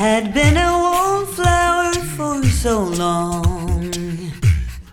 had 0.00 0.32
been 0.32 0.56
a 0.56 0.72
wallflower 0.72 1.92
for 2.16 2.42
so 2.46 2.84
long. 2.84 3.92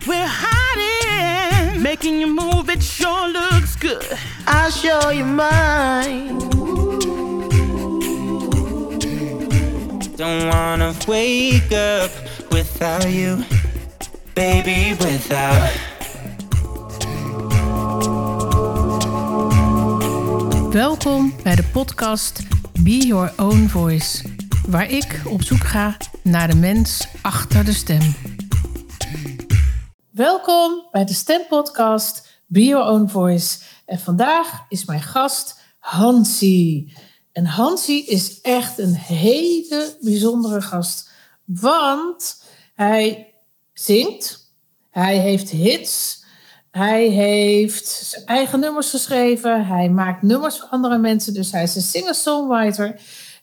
We're 0.06 0.32
hiding, 0.44 1.82
making 1.82 2.20
you 2.20 2.26
move. 2.26 2.68
It 2.68 2.82
sure 2.82 3.26
looks 3.28 3.74
good. 3.74 4.04
I'll 4.46 4.70
show 4.70 5.08
you 5.08 5.24
mine. 5.24 6.38
Don't 10.16 10.46
wanna 10.52 10.92
wake 11.06 11.72
up 11.72 12.10
without 12.50 13.08
you, 13.08 13.44
baby. 14.34 14.94
Without. 15.00 15.70
Welkom 20.72 21.34
bij 21.42 21.54
de 21.54 21.64
podcast 21.72 22.42
Be 22.80 23.06
Your 23.06 23.32
Own 23.36 23.68
Voice, 23.68 24.22
waar 24.68 24.90
ik 24.90 25.20
op 25.26 25.42
zoek 25.42 25.64
ga 25.64 25.96
naar 26.22 26.48
de 26.48 26.56
mens 26.56 27.06
achter 27.22 27.64
de 27.64 27.72
stem. 27.72 28.14
Welkom 30.10 30.86
bij 30.90 31.04
de 31.04 31.12
Stempodcast 31.12 32.42
Be 32.46 32.64
Your 32.64 32.90
Own 32.90 33.08
Voice. 33.08 33.58
En 33.86 33.98
vandaag 33.98 34.64
is 34.68 34.84
mijn 34.84 35.02
gast 35.02 35.60
Hansie. 35.78 36.96
En 37.32 37.46
Hansie 37.46 38.06
is 38.06 38.40
echt 38.40 38.78
een 38.78 38.94
hele 38.94 39.96
bijzondere 40.00 40.60
gast, 40.60 41.10
want 41.44 42.42
hij 42.74 43.34
zingt, 43.72 44.52
hij 44.90 45.18
heeft 45.18 45.50
hits. 45.50 46.26
Hij 46.70 47.06
heeft 47.06 47.88
zijn 47.88 48.24
eigen 48.24 48.60
nummers 48.60 48.90
geschreven. 48.90 49.66
Hij 49.66 49.88
maakt 49.88 50.22
nummers 50.22 50.58
voor 50.58 50.68
andere 50.68 50.98
mensen. 50.98 51.34
Dus 51.34 51.52
hij 51.52 51.62
is 51.62 51.74
een 51.74 51.82
singer-songwriter. 51.82 53.00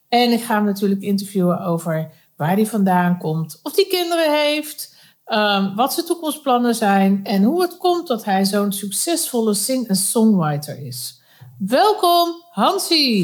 En 0.09 0.31
ik 0.31 0.43
ga 0.43 0.55
hem 0.55 0.63
natuurlijk 0.65 1.01
interviewen 1.01 1.59
over 1.59 2.11
waar 2.37 2.51
hij 2.55 2.65
vandaan 2.65 3.17
komt. 3.17 3.59
Of 3.63 3.75
hij 3.75 3.85
kinderen 3.89 4.33
heeft. 4.45 4.93
ehm, 5.25 5.75
wat 5.75 5.93
zijn 5.93 6.05
toekomstplannen 6.05 6.75
zijn. 6.75 7.19
En 7.23 7.43
hoe 7.43 7.61
het 7.61 7.77
komt 7.77 8.07
dat 8.07 8.25
hij 8.25 8.45
zo'n 8.45 8.71
succesvolle 8.71 9.53
sing- 9.53 9.87
en 9.87 9.95
songwriter 9.95 10.85
is. 10.85 11.21
Welkom, 11.57 12.43
honest. 12.51 13.23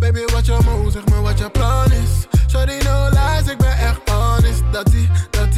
Baby, 0.00 0.18
zeg 0.90 1.50
plan 1.50 1.92
is. 1.92 2.26
No 2.84 3.08
lies, 3.08 3.50
ik 3.50 3.58
ben 3.58 3.78
echt 3.78 4.08
honest. 4.10 4.62
Dat 4.72 4.86
die, 4.86 5.08
dat 5.30 5.52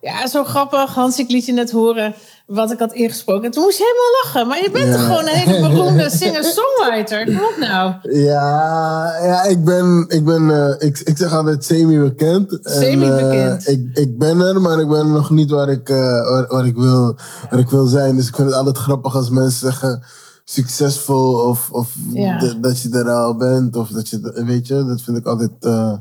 Ja, 0.00 0.26
zo 0.26 0.44
grappig. 0.44 0.94
Hans, 0.94 1.18
ik 1.18 1.30
liet 1.30 1.46
je 1.46 1.52
net 1.52 1.70
horen 1.70 2.14
wat 2.46 2.72
ik 2.72 2.78
had 2.78 2.92
ingesproken. 2.92 3.44
En 3.44 3.50
toen 3.50 3.62
moest 3.62 3.78
je 3.78 3.84
helemaal 3.84 4.22
lachen. 4.22 4.46
Maar 4.48 4.62
je 4.62 4.70
bent 4.70 4.92
toch 4.92 5.06
gewoon 5.06 5.22
een 5.28 5.34
hele 5.48 5.68
beroemde 5.68 6.10
singer-songwriter? 6.20 7.20
Op 7.50 7.56
nou. 7.58 7.94
Ja, 8.02 9.16
ja 9.22 9.42
ik 9.42 9.64
ben, 9.64 10.04
ik 10.08 10.24
ben 10.24 10.50
eh, 10.50 10.88
ik, 10.88 10.98
ik 10.98 11.16
zeg 11.16 11.32
altijd 11.34 11.64
semi-bekend. 11.64 12.60
En, 12.62 12.72
Semi-bekend. 12.72 13.66
eh, 13.66 13.72
ik, 13.72 13.88
ik 13.92 14.18
ben 14.18 14.40
er, 14.40 14.60
maar 14.60 14.80
ik 14.80 14.88
ben 14.88 15.12
nog 15.12 15.30
niet 15.30 15.50
waar 15.50 15.68
ik, 15.68 15.88
eh, 15.88 15.96
waar, 16.30 16.46
waar, 16.48 16.66
ik 16.66 16.76
wil, 16.76 17.16
waar 17.50 17.58
ik 17.60 17.68
wil 17.70 17.86
zijn. 17.86 18.16
Dus 18.16 18.28
ik 18.28 18.34
vind 18.34 18.48
het 18.48 18.56
altijd 18.56 18.78
grappig 18.78 19.14
als 19.16 19.30
mensen 19.30 19.60
zeggen 19.70 20.02
succesvol 20.44 21.34
of, 21.34 21.70
of 21.70 21.94
Ja. 22.12 22.54
dat 22.60 22.80
je 22.80 22.90
er 22.90 23.10
al 23.10 23.36
bent. 23.36 23.76
Of 23.76 23.88
dat 23.88 24.08
je, 24.08 24.42
weet 24.46 24.66
je, 24.66 24.84
dat 24.84 25.00
vind 25.02 25.16
ik 25.16 25.26
altijd 25.26 25.50
eh, 25.60 25.92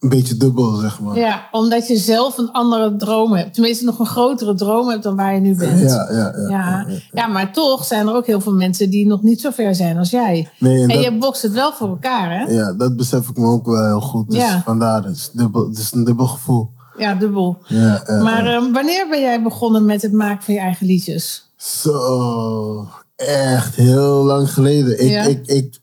een 0.00 0.08
beetje 0.08 0.36
dubbel, 0.36 0.74
zeg 0.74 1.00
maar. 1.00 1.16
Ja, 1.18 1.48
omdat 1.50 1.86
je 1.88 1.96
zelf 1.96 2.38
een 2.38 2.52
andere 2.52 2.96
droom 2.96 3.32
hebt. 3.32 3.54
Tenminste, 3.54 3.84
nog 3.84 3.98
een 3.98 4.06
grotere 4.06 4.54
droom 4.54 4.88
hebt 4.88 5.02
dan 5.02 5.16
waar 5.16 5.34
je 5.34 5.40
nu 5.40 5.56
bent. 5.56 5.80
Ja, 5.80 6.08
ja, 6.12 6.32
ja. 6.36 6.48
Ja, 6.48 6.86
ja, 7.12 7.26
maar 7.26 7.52
toch 7.52 7.84
zijn 7.84 8.06
er 8.08 8.14
ook 8.14 8.26
heel 8.26 8.40
veel 8.40 8.54
mensen 8.54 8.90
die 8.90 9.06
nog 9.06 9.22
niet 9.22 9.40
zo 9.40 9.50
ver 9.50 9.74
zijn 9.74 9.98
als 9.98 10.10
jij. 10.10 10.50
Nee, 10.58 10.74
en 10.76 10.80
En 10.82 10.88
dat- 10.88 11.04
je 11.04 11.18
bokst 11.18 11.42
het 11.42 11.52
wel 11.52 11.72
voor 11.72 11.88
elkaar, 11.88 12.30
hè? 12.38 12.52
Ja, 12.52 12.72
dat 12.72 12.96
besef 12.96 13.28
ik 13.28 13.36
me 13.36 13.46
ook 13.46 13.66
wel 13.66 13.84
heel 13.84 14.00
goed. 14.00 14.30
Dus 14.30 14.40
Ja. 14.42 14.62
vandaar, 14.64 15.04
het 15.04 15.16
is, 15.16 15.30
dubbel, 15.32 15.68
het 15.68 15.78
is 15.78 15.92
een 15.92 16.04
dubbel 16.04 16.26
gevoel. 16.26 16.70
Ja, 16.98 17.14
dubbel. 17.14 17.58
Ja, 17.66 18.02
Maar 18.22 18.46
ehm, 18.46 18.72
wanneer 18.72 19.06
ben 19.10 19.20
jij 19.20 19.42
begonnen 19.42 19.84
met 19.84 20.02
het 20.02 20.12
maken 20.12 20.42
van 20.44 20.54
je 20.54 20.60
eigen 20.60 20.86
liedjes? 20.86 21.50
Zo, 21.56 22.86
echt 23.16 23.74
heel 23.74 24.24
lang 24.24 24.52
geleden. 24.52 25.04
Ik, 25.04 25.24
ik, 25.26 25.46
ik, 25.46 25.78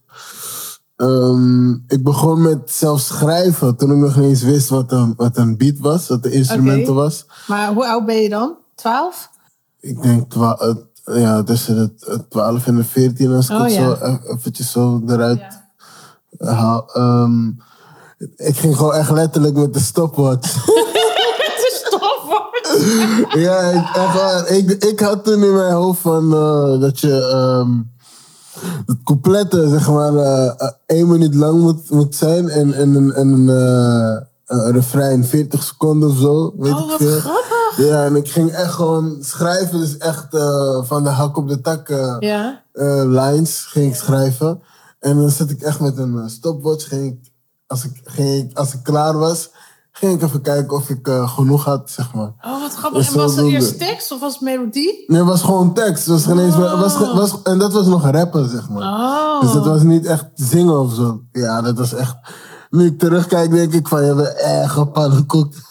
ehm, 0.95 1.71
ik 1.71 2.03
begon 2.03 2.41
met 2.41 2.59
zelf 2.71 2.99
schrijven 2.99 3.75
toen 3.75 3.91
ik 3.91 3.97
nog 3.97 4.15
niet 4.15 4.25
eens 4.29 4.43
wist 4.43 4.69
wat 4.69 4.91
een, 4.91 5.13
wat 5.17 5.37
een 5.37 5.57
beat 5.57 5.79
was, 5.79 6.07
wat 6.07 6.23
de 6.23 6.31
instrumenten 6.31 6.93
was. 6.95 7.25
Maar 7.47 7.73
hoe 7.73 7.87
oud 7.87 8.05
ben 8.05 8.15
je 8.15 8.29
dan? 8.29 8.55
12? 8.75 9.29
Ik 9.79 10.01
denk 10.01 10.29
twa- 10.31 10.75
ja, 11.05 11.43
tussen 11.43 11.75
de 11.75 12.11
eh, 12.11 12.19
12 12.29 12.67
en 12.67 12.75
de 12.75 12.83
14 12.83 13.33
als 13.33 13.49
ik 13.49 13.55
Oh, 13.55 13.63
het 13.63 13.73
ja. 13.73 13.95
zo 13.95 14.05
e- 14.05 14.33
eventjes 14.33 14.71
zo 14.71 15.01
eruit 15.07 15.41
haal. 16.39 16.89
Ehm, 16.93 17.47
ik 18.35 18.57
ging 18.57 18.75
gewoon 18.77 18.93
echt 18.93 19.11
letterlijk 19.11 19.55
met 19.55 19.73
de 19.73 19.79
stopwatch. 19.79 20.55
Is 21.67 21.83
stopwoord. 21.85 22.63
Ja, 23.43 23.59
ik, 23.59 23.95
echt 23.95 24.13
waar. 24.13 24.47
Ik, 24.47 24.71
ik 24.71 24.99
had 24.99 25.23
toen 25.23 25.43
in 25.43 25.53
mijn 25.55 25.73
hoofd 25.73 26.01
van 26.01 26.33
eh, 26.33 26.79
dat 26.81 26.99
je 26.99 27.27
ehm 27.31 27.71
het 28.85 28.97
coupletten, 29.03 29.69
zeg 29.69 29.89
maar, 29.91 30.15
eh, 30.15 30.69
één 30.85 31.07
minuut 31.07 31.35
lang 31.35 31.59
moet, 31.61 31.89
moet 31.89 32.15
zijn 32.15 32.49
en, 32.49 32.73
en, 32.73 32.95
en, 32.95 33.13
en 33.15 33.27
een, 33.27 33.49
eh, 33.49 34.21
een 34.45 34.71
refrein 34.71 35.25
40 35.25 35.63
seconden 35.63 36.09
of 36.09 36.17
zo. 36.17 36.53
Weet 36.57 36.73
Oh, 36.73 36.91
ik 36.91 36.97
veel. 36.97 37.19
grappig. 37.19 37.77
Ja, 37.77 38.05
en 38.05 38.15
ik 38.15 38.29
ging 38.29 38.51
echt 38.51 38.73
gewoon 38.73 39.17
schrijven, 39.21 39.79
dus 39.79 39.97
echt 39.97 40.27
van 40.81 41.03
de 41.03 41.09
hak 41.09 41.37
op 41.37 41.47
de 41.47 41.61
tak 41.61 41.87
Ja. 42.19 42.61
lines 43.05 43.59
ging 43.65 43.89
ik 43.91 43.95
schrijven. 43.95 44.61
En 44.99 45.15
dan 45.17 45.29
zat 45.29 45.49
ik 45.49 45.61
echt 45.61 45.79
met 45.79 45.97
een 45.97 46.29
stopwatch. 46.29 46.87
Ging 46.87 47.05
ik, 47.11 47.31
als, 47.67 47.83
ik, 47.85 48.01
ging 48.03 48.43
ik, 48.49 48.57
als 48.57 48.73
ik 48.73 48.83
klaar 48.83 49.17
was, 49.17 49.49
ging 49.97 50.13
ik 50.13 50.21
even 50.21 50.41
kijken 50.41 50.77
of 50.77 50.89
ik 50.89 51.07
eh, 51.07 51.35
genoeg 51.35 51.65
had, 51.65 51.91
zeg 51.91 52.13
maar. 52.13 52.33
Oh, 52.41 52.61
wat 52.61 52.73
grappig. 52.73 52.99
Dus 52.99 53.11
En 53.11 53.17
was 53.17 53.35
het 53.35 53.45
eerst 53.45 53.79
tekst 53.79 54.11
of 54.11 54.19
was 54.19 54.33
het 54.33 54.41
melodie? 54.41 55.03
Nee, 55.07 55.19
het 55.19 55.27
was 55.27 55.41
gewoon 55.41 55.73
tekst. 55.73 56.05
Was 56.05 56.23
geen 56.23 56.39
eens, 56.39 56.55
Oh. 56.55 56.79
was, 56.81 56.97
was, 56.97 57.41
en 57.43 57.57
dat 57.57 57.73
was 57.73 57.85
nog 57.85 58.09
rappen, 58.09 58.49
zeg 58.49 58.69
maar. 58.69 58.81
Oh. 58.83 59.41
Dus 59.41 59.51
dat 59.51 59.65
was 59.65 59.81
niet 59.81 60.05
echt 60.05 60.25
zingen 60.33 60.79
of 60.79 60.93
zo. 60.93 61.21
Ja, 61.31 61.61
dat 61.61 61.77
was 61.77 61.93
echt... 61.93 62.15
Nu 62.69 62.85
ik 62.85 62.99
terugkijk, 62.99 63.51
denk 63.51 63.73
ik 63.73 63.87
van, 63.87 64.05
je 64.05 64.15
bent 64.15 64.35
echt 64.35 64.71
gepannenkoekt. 64.71 65.57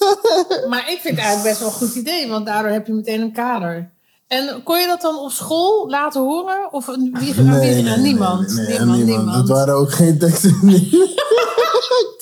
Maar 0.69 0.91
ik 0.91 0.99
vind 1.01 1.17
het 1.17 1.25
eigenlijk 1.25 1.43
best 1.43 1.59
wel 1.59 1.69
een 1.69 1.75
goed 1.75 1.95
idee, 1.95 2.29
want 2.29 2.47
daardoor 2.47 2.71
heb 2.71 2.87
je 2.87 2.93
meteen 2.93 3.21
een 3.21 3.33
kader. 3.33 3.93
En 4.29 4.61
kon 4.65 4.81
je 4.81 4.87
dat 4.87 5.01
dan 5.01 5.19
op 5.19 5.31
school 5.31 5.89
laten 5.91 6.21
horen? 6.21 6.73
Of 6.73 6.87
wie, 6.87 7.35
aan 7.39 7.61
wie? 7.61 7.91
aan 7.91 8.03
niemand? 8.03 8.55
nee, 8.55 8.67
nee, 8.67 8.79
niemand, 8.79 9.05
niemand. 9.05 9.47
Dat 9.47 9.56
waren 9.56 9.75
ook 9.75 9.93
geen 9.93 10.19
teksten. 10.19 10.59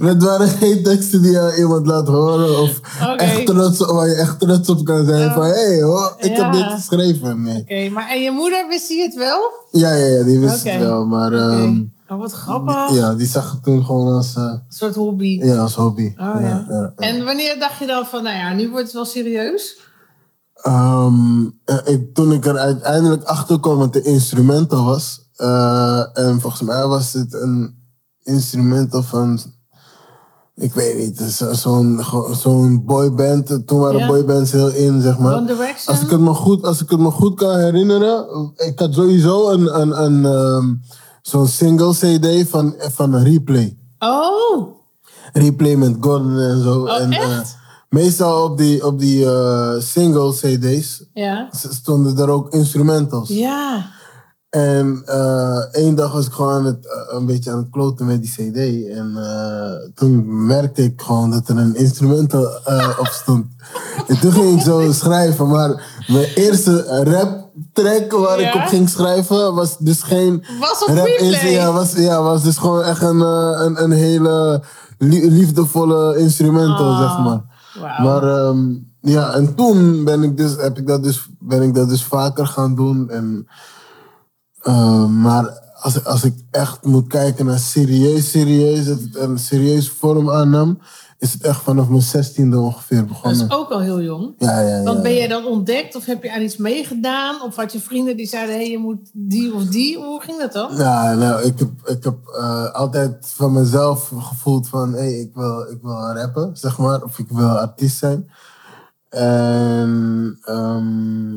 dat 0.00 0.22
waren 0.22 0.48
geen 0.48 0.82
teksten 0.82 1.22
die 1.22 1.30
je 1.30 1.40
aan 1.40 1.54
iemand 1.58 1.86
laat 1.86 2.08
horen. 2.08 2.60
Of 2.60 2.80
echt 3.16 3.46
trots, 3.46 3.78
waar 3.78 4.08
je 4.08 4.14
echt 4.14 4.40
trots 4.40 4.68
op 4.68 4.84
kan 4.84 5.06
zijn. 5.06 5.32
Van, 5.32 5.42
hé, 5.44 5.50
hey, 5.52 5.82
hoor, 5.82 6.14
ik 6.18 6.36
Ja. 6.36 6.44
heb 6.44 6.52
dit 6.52 6.72
geschreven. 6.72 7.42
Nee. 7.42 7.60
Oké, 7.60 7.88
maar 7.88 8.08
en 8.10 8.22
je 8.22 8.30
moeder 8.30 8.66
wist 8.68 8.88
die 8.88 9.02
het 9.02 9.14
wel? 9.14 9.50
Ja, 9.70 9.92
ja, 9.92 10.06
ja, 10.06 10.22
die 10.22 10.38
wist 10.38 10.64
het 10.64 10.78
wel. 10.80 11.06
Maar 11.06 11.32
ehm, 11.32 11.82
Oh, 12.08 12.18
wat 12.18 12.32
grappig. 12.32 12.90
ja, 12.94 13.14
die 13.14 13.26
zag 13.26 13.50
het 13.52 13.62
toen 13.62 13.84
gewoon 13.84 14.12
als, 14.16 14.34
eh, 14.36 14.42
Een 14.42 14.62
soort 14.68 14.94
hobby. 14.94 15.40
ja, 15.42 15.56
als 15.56 15.74
hobby. 15.74 16.06
Oh, 16.06 16.16
ja. 16.16 16.40
ja, 16.40 16.64
ja. 16.68 16.92
En 16.96 17.24
wanneer 17.24 17.58
dacht 17.58 17.78
je 17.78 17.86
dan 17.86 18.06
van, 18.06 18.22
nou 18.22 18.36
ja, 18.36 18.52
nu 18.54 18.68
wordt 18.70 18.84
het 18.84 18.92
wel 18.94 19.04
serieus? 19.04 19.78
Ehm, 20.54 21.44
eh, 21.64 21.76
ik, 21.84 22.14
toen 22.14 22.32
ik 22.32 22.46
er 22.46 22.58
uiteindelijk 22.58 23.22
achter 23.24 23.60
kwam 23.60 23.76
wat 23.78 23.92
de 23.92 24.02
instrumental 24.02 24.84
was. 24.84 25.24
eh, 25.36 26.02
en 26.18 26.40
volgens 26.40 26.62
mij 26.62 26.86
was 26.86 27.12
het 27.12 27.32
een 27.34 27.75
instrumental 28.26 29.02
van. 29.02 29.40
Ik 30.54 30.72
weet 30.74 30.96
niet, 30.98 31.18
het 31.18 31.28
is 31.28 31.60
zo'n 31.60 32.04
zo'n 32.32 32.84
boyband. 32.84 33.66
Toen 33.66 33.78
waren 33.78 33.98
Ja. 33.98 34.06
boybands 34.06 34.52
heel 34.52 34.68
in, 34.70 35.00
zeg 35.02 35.18
maar. 35.18 35.32
Als 35.86 36.00
ik 36.00 36.10
het 36.10 36.20
me 36.20 36.34
goed, 36.34 36.64
als 36.64 36.82
ik 36.82 36.90
het 36.90 37.00
me 37.00 37.10
goed 37.10 37.34
kan 37.34 37.58
herinneren. 37.58 38.26
Ik 38.56 38.78
had 38.78 38.94
sowieso 38.94 39.50
een, 39.50 39.80
een, 39.80 40.02
een, 40.02 40.24
ehm, 40.24 40.74
zo'n 41.22 41.46
single 41.46 41.92
CD 41.94 42.48
van, 42.48 42.74
van 42.78 43.16
replay. 43.16 43.76
Oh, 43.98 44.74
Replay 45.32 45.74
met 45.76 45.96
Gordon 46.00 46.38
en 46.38 46.62
zo. 46.62 46.86
en, 46.86 47.12
eh, 47.12 47.38
echt? 47.38 47.56
meestal 47.88 48.44
op 48.44 48.58
die, 48.58 48.86
op 48.86 48.98
die 48.98 49.24
eh, 49.26 49.74
single 49.78 50.32
CD's 50.34 51.04
ja. 51.14 51.48
stonden 51.70 52.18
er 52.18 52.28
ook 52.28 52.52
instrumentals. 52.52 53.28
Ja. 53.28 53.86
En 54.56 55.02
eh, 55.06 55.58
één 55.72 55.94
dag 55.94 56.12
was 56.12 56.26
ik 56.26 56.32
gewoon 56.32 56.52
aan 56.52 56.64
het, 56.64 56.86
eh, 56.86 57.16
een 57.16 57.26
beetje 57.26 57.50
aan 57.50 57.56
het 57.58 57.70
kloten 57.70 58.06
met 58.06 58.22
die 58.22 58.30
CD. 58.30 58.88
En 58.96 59.12
eh, 59.16 59.90
toen 59.94 60.46
merkte 60.46 60.82
ik 60.82 61.00
gewoon 61.02 61.30
dat 61.30 61.48
er 61.48 61.56
een 61.56 61.74
instrumental 61.74 62.44
op 62.98 63.06
stond. 63.10 63.46
en 64.08 64.20
toen 64.20 64.32
ging 64.32 64.56
ik 64.58 64.64
zo 64.64 64.92
schrijven. 64.92 65.48
Maar 65.48 66.02
mijn 66.06 66.24
eerste 66.34 67.02
rap 67.04 67.48
track 67.72 68.12
waar 68.12 68.40
ik 68.40 68.54
op 68.54 68.60
ging 68.62 68.88
schrijven 68.88 69.54
was 69.54 69.78
dus 69.78 70.02
geen 70.02 70.44
Was 70.60 70.84
op 70.84 70.94
rap? 70.96 71.06
Ja, 71.42 71.72
was, 71.72 71.92
ja, 71.92 72.22
was 72.22 72.42
dus 72.42 72.56
gewoon 72.56 72.82
echt 72.82 73.02
een, 73.02 73.20
een, 73.20 73.82
een 73.82 73.92
hele 73.92 74.62
lie- 74.98 75.30
liefdevolle 75.30 76.18
instrumental, 76.18 76.92
Ah. 76.92 77.00
zeg 77.00 77.24
maar. 77.24 77.42
Maar 78.02 78.22
ehm, 78.22 78.74
ja, 79.00 79.32
en 79.32 79.54
toen 79.54 80.04
ben 80.04 80.22
ik, 80.22 80.36
dus, 80.36 80.56
heb 80.56 80.78
ik 80.78 80.86
dat 80.86 81.02
dus, 81.02 81.28
ben 81.38 81.62
ik 81.62 81.74
dat 81.74 81.88
dus 81.88 82.04
vaker 82.04 82.46
gaan 82.46 82.74
doen. 82.74 83.10
En, 83.10 83.46
ehm, 84.66 85.20
maar 85.20 85.64
als, 85.80 86.04
als 86.04 86.24
ik 86.24 86.34
echt 86.50 86.84
moet 86.84 87.06
kijken 87.06 87.46
naar 87.46 87.58
serieus, 87.58 88.30
serieus, 88.30 88.86
dat 88.86 89.00
het 89.00 89.16
een 89.16 89.38
serieuze 89.38 89.90
vorm 89.90 90.30
aannam, 90.30 90.78
is 91.18 91.32
het 91.32 91.42
echt 91.42 91.62
vanaf 91.62 91.88
mijn 91.88 92.02
zestiende 92.02 92.58
ongeveer 92.58 92.98
Dat 92.98 93.06
begonnen. 93.06 93.46
is 93.46 93.52
ook 93.52 93.70
al 93.70 93.80
heel 93.80 94.02
jong. 94.02 94.34
Ja, 94.38 94.60
ja, 94.60 94.76
ja. 94.76 94.82
Want 94.82 95.02
ben 95.02 95.14
jij 95.14 95.28
dan 95.28 95.46
ontdekt 95.46 95.96
of 95.96 96.04
heb 96.04 96.22
je 96.22 96.32
aan 96.32 96.42
iets 96.42 96.56
meegedaan? 96.56 97.42
Of 97.42 97.56
had 97.56 97.72
je 97.72 97.80
vrienden 97.80 98.16
die 98.16 98.26
zeiden, 98.26 98.54
hé, 98.54 98.60
hey, 98.60 98.70
je 98.70 98.78
moet 98.78 99.10
die 99.12 99.54
of 99.54 99.64
die? 99.64 99.96
Hoe 99.96 100.20
ging 100.22 100.38
dat 100.40 100.52
dan? 100.52 100.76
Ja, 100.76 101.14
nou, 101.14 101.42
ik 101.42 101.58
heb, 101.58 101.70
ik 101.84 102.04
heb 102.04 102.16
eh, 102.38 102.72
altijd 102.72 103.14
van 103.36 103.52
mezelf 103.52 104.12
gevoeld 104.18 104.68
van, 104.68 104.92
hé, 104.92 105.06
ik, 105.06 105.30
wil, 105.34 105.66
ik 105.70 105.78
wil 105.82 106.12
rappen, 106.12 106.50
zeg 106.56 106.78
maar. 106.78 107.02
Of 107.02 107.18
ik 107.18 107.28
wil 107.28 107.48
artiest 107.48 107.98
zijn. 107.98 108.30
En 109.08 110.38
ehm, 110.42 111.32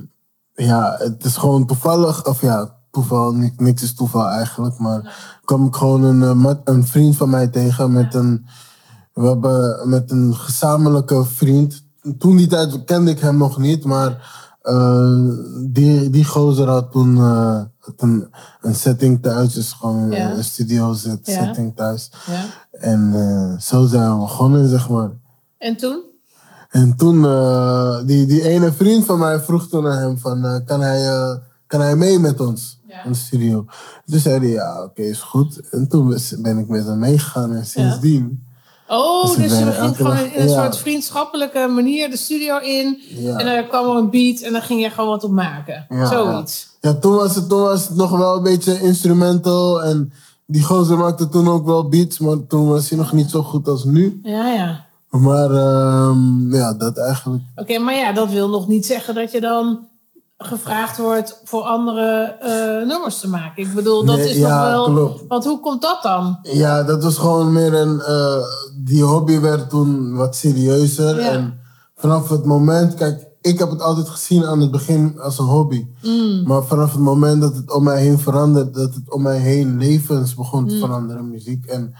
ja, 0.53 0.95
het 0.97 1.25
is 1.25 1.37
gewoon 1.37 1.65
toevallig, 1.65 2.25
of 2.25 2.41
ja, 2.41 2.78
toeval, 2.91 3.33
ni- 3.33 3.53
niks 3.57 3.83
is 3.83 3.93
toeval 3.93 4.27
eigenlijk. 4.27 4.77
Maar 4.77 5.15
kwam 5.45 5.65
ik 5.65 5.75
gewoon 5.75 6.03
een, 6.03 6.45
eh, 6.45 6.53
een 6.63 6.87
vriend 6.87 7.15
van 7.15 7.29
mij 7.29 7.47
tegen 7.47 7.91
met 7.91 8.13
een, 8.13 8.45
we 9.13 9.27
hebben 9.27 9.89
met 9.89 10.11
een 10.11 10.35
gezamenlijke 10.35 11.25
vriend. 11.25 11.83
Toen 12.17 12.35
die 12.37 12.47
tijd 12.47 12.83
kende 12.85 13.11
ik 13.11 13.19
hem 13.19 13.37
nog 13.37 13.57
niet, 13.57 13.83
maar 13.85 14.37
eh, 14.61 15.23
die, 15.67 16.09
die 16.09 16.25
gozer 16.25 16.67
had 16.67 16.91
toen 16.91 17.17
eh, 17.17 17.61
had 17.79 17.93
een, 17.97 18.27
een 18.61 18.75
setting 18.75 19.21
thuis, 19.21 19.53
dus 19.53 19.71
gewoon 19.73 20.11
Ja. 20.11 20.31
een 20.31 20.43
studio 20.43 20.93
set- 20.93 21.25
Ja. 21.27 21.43
setting 21.43 21.75
thuis. 21.75 22.11
Ja. 22.25 22.43
En 22.71 23.13
zo 23.61 23.85
zijn 23.85 24.13
we 24.13 24.19
begonnen, 24.19 24.69
zeg 24.69 24.89
maar. 24.89 25.09
En 25.57 25.77
toen? 25.77 26.03
En 26.69 26.95
toen, 26.95 27.21
die, 28.05 28.25
die 28.25 28.41
ene 28.47 28.71
vriend 28.73 29.05
van 29.05 29.19
mij 29.19 29.39
vroeg 29.39 29.67
toen 29.67 29.87
aan 29.87 29.97
hem 29.97 30.17
van, 30.17 30.63
kan, 30.65 30.81
hij, 30.81 31.39
kan 31.67 31.81
hij 31.81 31.95
mee 31.95 32.19
met 32.19 32.39
ons 32.41 32.78
Ja. 32.89 33.03
in 33.05 33.11
de 33.11 33.17
studio? 33.17 33.65
Toen 34.05 34.19
zei 34.19 34.39
hij, 34.39 34.47
ja, 34.49 34.83
oké, 34.83 35.01
is 35.01 35.19
goed. 35.19 35.69
En 35.71 35.87
toen 35.87 36.17
ben 36.39 36.57
ik 36.57 36.67
met 36.67 36.85
hem 36.85 36.99
meegegaan 36.99 37.55
en 37.55 37.65
sindsdien... 37.65 38.47
Oh, 38.87 39.25
Dus 39.25 39.35
dus, 39.35 39.59
je 39.59 39.65
elke 39.71 39.95
gewoon 39.95 40.15
dag- 40.15 40.23
in 40.33 40.41
een 40.41 40.49
soort 40.49 40.77
vriendschappelijke 40.77 41.67
manier 41.67 42.09
de 42.09 42.17
studio 42.17 42.57
in. 42.57 43.01
En 43.37 43.45
dan 43.45 43.67
kwam 43.67 43.89
er 43.89 43.95
een 43.95 44.09
beat 44.09 44.39
en 44.39 44.51
dan 44.51 44.61
ging 44.61 44.81
je 44.81 44.89
gewoon 44.89 45.09
wat 45.09 45.23
op 45.23 45.31
maken. 45.31 45.85
Zoiets. 46.09 46.69
Ja, 46.81 46.93
toen 46.93 47.15
was, 47.15 47.35
het, 47.35 47.49
toen 47.49 47.61
was 47.61 47.87
het 47.87 47.97
nog 47.97 48.17
wel 48.17 48.35
een 48.37 48.43
beetje 48.43 48.81
instrumental. 48.81 49.83
En 49.83 50.13
die 50.45 50.63
gozer 50.63 50.97
maakte 50.97 51.29
toen 51.29 51.47
ook 51.47 51.65
wel 51.65 51.89
beats, 51.89 52.19
maar 52.19 52.47
toen 52.47 52.67
was 52.67 52.89
hij 52.89 52.97
nog 52.97 53.13
niet 53.13 53.29
zo 53.29 53.43
goed 53.43 53.67
als 53.67 53.83
nu. 53.83 54.19
Ja, 54.23 54.53
ja. 54.53 54.85
Maar 55.09 55.51
ehm, 55.51 56.53
ja, 56.53 56.73
dat 56.73 56.97
eigenlijk. 56.97 57.43
Oké, 57.55 57.77
maar 57.79 57.95
ja, 57.95 58.11
dat 58.13 58.29
wil 58.29 58.49
nog 58.49 58.67
niet 58.67 58.85
zeggen 58.85 59.15
dat 59.15 59.31
je 59.31 59.41
dan 59.41 59.87
gevraagd 60.41 60.97
wordt 60.97 61.41
voor 61.43 61.61
andere 61.61 62.21
eh, 62.39 62.87
nummers 62.87 63.19
te 63.19 63.27
maken. 63.29 63.63
Ik 63.63 63.73
bedoel, 63.73 64.05
dat 64.05 64.17
Nee, 64.17 64.29
is 64.29 64.35
ja, 64.37 64.61
nog 64.61 64.71
wel... 64.71 64.85
klopt. 64.85 65.27
Want 65.27 65.45
hoe 65.45 65.59
komt 65.59 65.81
dat 65.81 65.99
dan? 66.01 66.39
Ja, 66.41 66.83
dat 66.83 67.03
was 67.03 67.17
gewoon 67.17 67.53
meer 67.53 67.73
een. 67.73 68.01
eh, 68.01 68.35
die 68.77 69.03
hobby 69.03 69.39
werd 69.39 69.69
toen 69.69 70.15
wat 70.15 70.35
serieuzer. 70.35 71.21
Ja. 71.21 71.29
En 71.29 71.59
vanaf 71.95 72.29
het 72.29 72.45
moment, 72.45 72.93
kijk, 72.93 73.27
ik 73.41 73.59
heb 73.59 73.69
het 73.69 73.81
altijd 73.81 74.09
gezien 74.09 74.45
aan 74.45 74.59
het 74.61 74.71
begin 74.71 75.19
als 75.19 75.39
een 75.39 75.45
hobby. 75.45 75.87
Mm. 76.03 76.43
Maar 76.47 76.63
vanaf 76.63 76.91
het 76.91 77.01
moment 77.01 77.41
dat 77.41 77.55
het 77.55 77.71
om 77.73 77.83
mij 77.83 78.01
heen 78.01 78.19
veranderde, 78.19 78.71
dat 78.79 78.93
het 78.93 79.11
om 79.13 79.21
mij 79.21 79.37
heen 79.37 79.77
levens 79.77 80.35
begon 80.35 80.61
Mm. 80.63 80.67
te 80.69 80.77
veranderen, 80.77 81.29
muziek. 81.29 81.65
En 81.65 81.93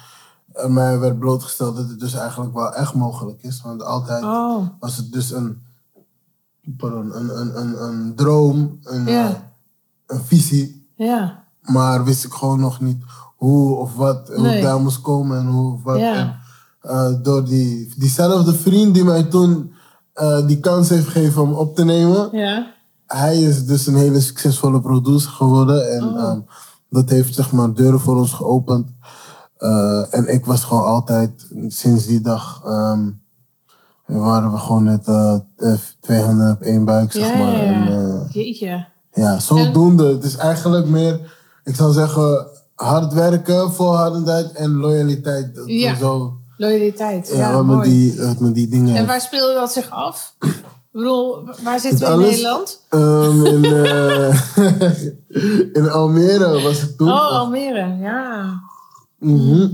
mij 0.68 1.00
werd 1.00 1.19
blootgesteld 1.19 1.75
dat 1.75 1.89
het 1.89 2.00
dus 2.00 2.13
eigenlijk 2.13 2.53
wel 2.53 2.74
echt 2.74 2.94
mogelijk 2.94 3.42
is. 3.44 3.62
Want 3.63 3.83
altijd 3.83 4.24
Oh, 4.24 4.65
was 4.80 4.97
het 4.97 5.12
dus 5.12 5.31
een, 5.31 5.62
pardon, 6.77 7.16
een, 7.18 7.39
een, 7.39 7.62
een, 7.62 7.83
een 7.83 8.16
droom, 8.16 8.80
een, 8.83 9.06
Ja. 9.06 9.27
eh, 9.27 9.36
een 10.07 10.21
visie. 10.24 10.88
ja. 10.95 11.38
Maar 11.62 12.04
wist 12.04 12.24
ik 12.25 12.31
gewoon 12.33 12.60
nog 12.60 12.81
niet 12.81 13.04
hoe 13.36 13.75
of 13.75 13.95
wat, 13.95 14.27
hoe 14.36 14.42
Nee. 14.42 14.57
ik 14.57 14.63
daar 14.63 14.80
moest 14.81 15.01
komen 15.01 15.38
en 15.38 15.48
hoe 15.48 15.74
of 15.74 15.83
wat. 15.83 15.98
Ja. 16.00 16.13
En, 16.16 16.39
eh, 16.81 17.13
door 17.24 17.45
die, 17.45 17.94
diezelfde 17.98 18.54
vriend 18.54 18.94
die 18.94 19.04
mij 19.04 19.24
toen 19.24 19.71
eh, 20.13 20.48
die 20.48 20.60
kans 20.60 20.89
heeft 20.89 21.07
gegeven 21.07 21.42
om 21.42 21.54
op 21.54 21.75
te 21.75 21.83
nemen. 21.86 22.30
Ja. 22.31 22.74
Hij 23.07 23.42
is 23.42 23.66
dus 23.66 23.88
een 23.88 23.95
hele 23.95 24.19
succesvolle 24.21 24.81
producer 24.81 25.31
geworden. 25.31 25.92
En 25.92 26.04
Oh. 26.04 26.19
ehm, 26.21 26.39
dat 26.89 27.10
heeft 27.10 27.33
zeg 27.36 27.51
maar 27.51 27.74
deuren 27.74 28.00
voor 28.00 28.18
ons 28.18 28.33
geopend. 28.33 28.88
En 30.10 30.33
ik 30.33 30.45
was 30.45 30.63
gewoon 30.63 30.86
altijd, 30.86 31.48
sinds 31.68 32.06
die 32.06 32.21
dag, 32.21 32.62
ehm, 32.66 33.10
waren 34.17 34.51
we 34.51 34.57
gewoon 34.57 34.83
net 34.83 35.07
eh, 35.07 35.33
eh, 35.57 35.73
twee 36.00 36.21
handen 36.21 36.51
op 36.51 36.61
één 36.61 36.85
buik, 36.85 37.11
zeg 37.11 37.33
maar. 37.38 37.51
ja, 37.51 37.59
En, 37.59 37.83
ja. 37.83 37.97
eh, 37.97 38.33
Jeetje. 38.33 38.85
ja, 39.13 39.39
zodoende. 39.39 40.06
Het 40.07 40.23
is 40.23 40.35
eigenlijk 40.35 40.85
meer, 40.88 41.19
ik 41.63 41.75
zou 41.75 41.94
zeggen, 41.94 42.47
hard 42.75 43.13
werken, 43.13 43.73
volhardendheid 43.73 44.51
en 44.51 44.71
loyaliteit. 44.75 45.61
Ja. 45.65 45.95
Zo, 45.95 46.33
Loyaliteit. 46.57 47.27
Ja, 47.27 47.38
ja, 47.38 47.53
wat 47.53 47.65
mooi. 47.65 47.89
die, 47.89 48.21
wat 48.25 48.39
met 48.39 48.56
die 48.56 48.67
dingen. 48.67 48.95
En 48.95 49.06
waar 49.07 49.21
speelde 49.21 49.53
dat 49.53 49.71
zich 49.71 49.89
af? 49.89 50.35
Ik 50.39 50.61
bedoel, 50.91 51.50
waar 51.63 51.79
zitten 51.79 52.00
we 52.00 52.06
in 52.06 52.11
alles- 52.11 52.29
Nederland? 52.29 52.81
Ehm, 52.89 53.45
in, 53.45 53.63
in 55.83 55.89
Almere 55.89 56.61
was 56.61 56.81
het 56.81 56.97
toen. 56.97 57.09
Oh, 57.11 57.31
Almere. 57.31 57.97
Ja. 58.01 58.59
Mhm. 59.19 59.67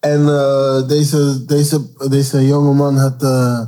En 0.00 0.28
eh, 0.28 0.88
deze, 0.88 1.44
deze, 1.44 1.80
deze 2.08 2.46
jongeman 2.46 2.96
had, 2.96 3.22
eh, 3.22 3.60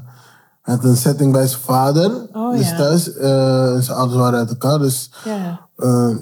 had 0.60 0.84
een 0.84 0.96
setting 0.96 1.32
bij 1.32 1.46
zijn 1.46 1.60
vader. 1.60 2.10
Oh, 2.32 2.56
dus 2.56 2.68
ja. 2.70 2.76
thuis. 2.76 3.12
eh, 3.16 3.76
zijn 3.78 3.96
ouders 3.96 4.18
waren 4.20 4.38
uit 4.38 4.48
elkaar. 4.50 4.78
Dus 4.78 5.10
Ja. 5.24 5.60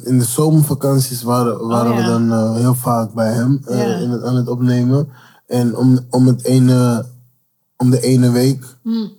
in 0.05 0.19
de 0.19 0.25
zomervakanties 0.25 1.23
waren, 1.23 1.67
waren 1.67 1.93
Oh, 1.93 1.99
ja. 1.99 2.05
we 2.05 2.11
dan 2.11 2.55
heel 2.57 2.75
vaak 2.75 3.13
bij 3.13 3.33
hem 3.33 3.61
in 4.01 4.11
het, 4.11 4.23
aan 4.25 4.37
het 4.37 4.49
opnemen. 4.49 5.09
En 5.47 5.77
om, 5.77 5.99
om, 6.11 6.27
het 6.27 6.45
ene, 6.45 7.05
om 7.77 7.91
de 7.91 8.01
ene 8.01 8.31
week. 8.31 8.65
Mm. 8.83 9.11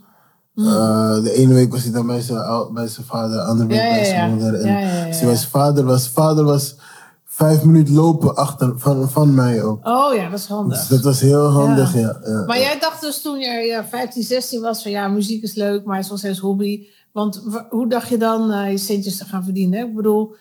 eh, 0.55 1.23
de 1.23 1.33
ene 1.33 1.53
week 1.53 1.71
was 1.71 1.83
hij 1.83 1.91
dan 1.91 2.07
bij 2.07 2.21
zijn, 2.21 2.73
bij 2.73 2.87
zijn 2.87 3.05
vader, 3.05 3.37
de 3.37 3.43
andere 3.43 3.67
week 3.69 3.89
bij 3.89 4.05
zijn 4.05 4.29
moeder. 4.31 4.53
En 4.53 4.75
als 5.07 5.17
hij 5.17 5.25
bij 5.27 5.35
zijn 5.35 5.49
vader 5.51 5.83
was, 5.83 6.07
vader 6.09 6.43
was 6.43 6.75
vijf 7.41 7.63
minuten 7.63 7.93
lopen 7.93 8.35
achter, 8.35 8.73
van, 8.75 9.09
van 9.09 9.33
mij 9.35 9.63
ook. 9.63 9.87
Oh 9.87 10.13
ja, 10.15 10.29
dat 10.29 10.39
is 10.39 10.45
handig. 10.45 10.77
Dus 10.79 10.87
dat 10.87 11.01
was 11.01 11.19
heel 11.19 11.47
handig, 11.47 11.93
ja. 11.93 12.19
ja, 12.25 12.43
Maar 12.47 12.59
jij 12.59 12.79
dacht 12.79 13.01
dus 13.01 13.21
toen 13.21 13.39
je 13.39 13.49
ja, 13.65 13.85
15, 13.85 14.23
16 14.23 14.61
was 14.61 14.81
van 14.81 14.91
ja, 14.91 15.07
muziek 15.07 15.43
is 15.43 15.55
leuk, 15.55 15.85
maar 15.85 15.97
het 15.97 16.07
was 16.07 16.19
steeds 16.19 16.39
hobby. 16.39 16.87
Want 17.11 17.43
hoe 17.69 17.89
dacht 17.89 18.09
je 18.09 18.17
dan 18.17 18.51
eh, 18.51 18.71
je 18.71 18.77
centjes 18.77 19.17
te 19.17 19.25
gaan 19.25 19.43
verdienen? 19.43 19.87
Ik 19.87 19.95
bedoel, 19.95 20.35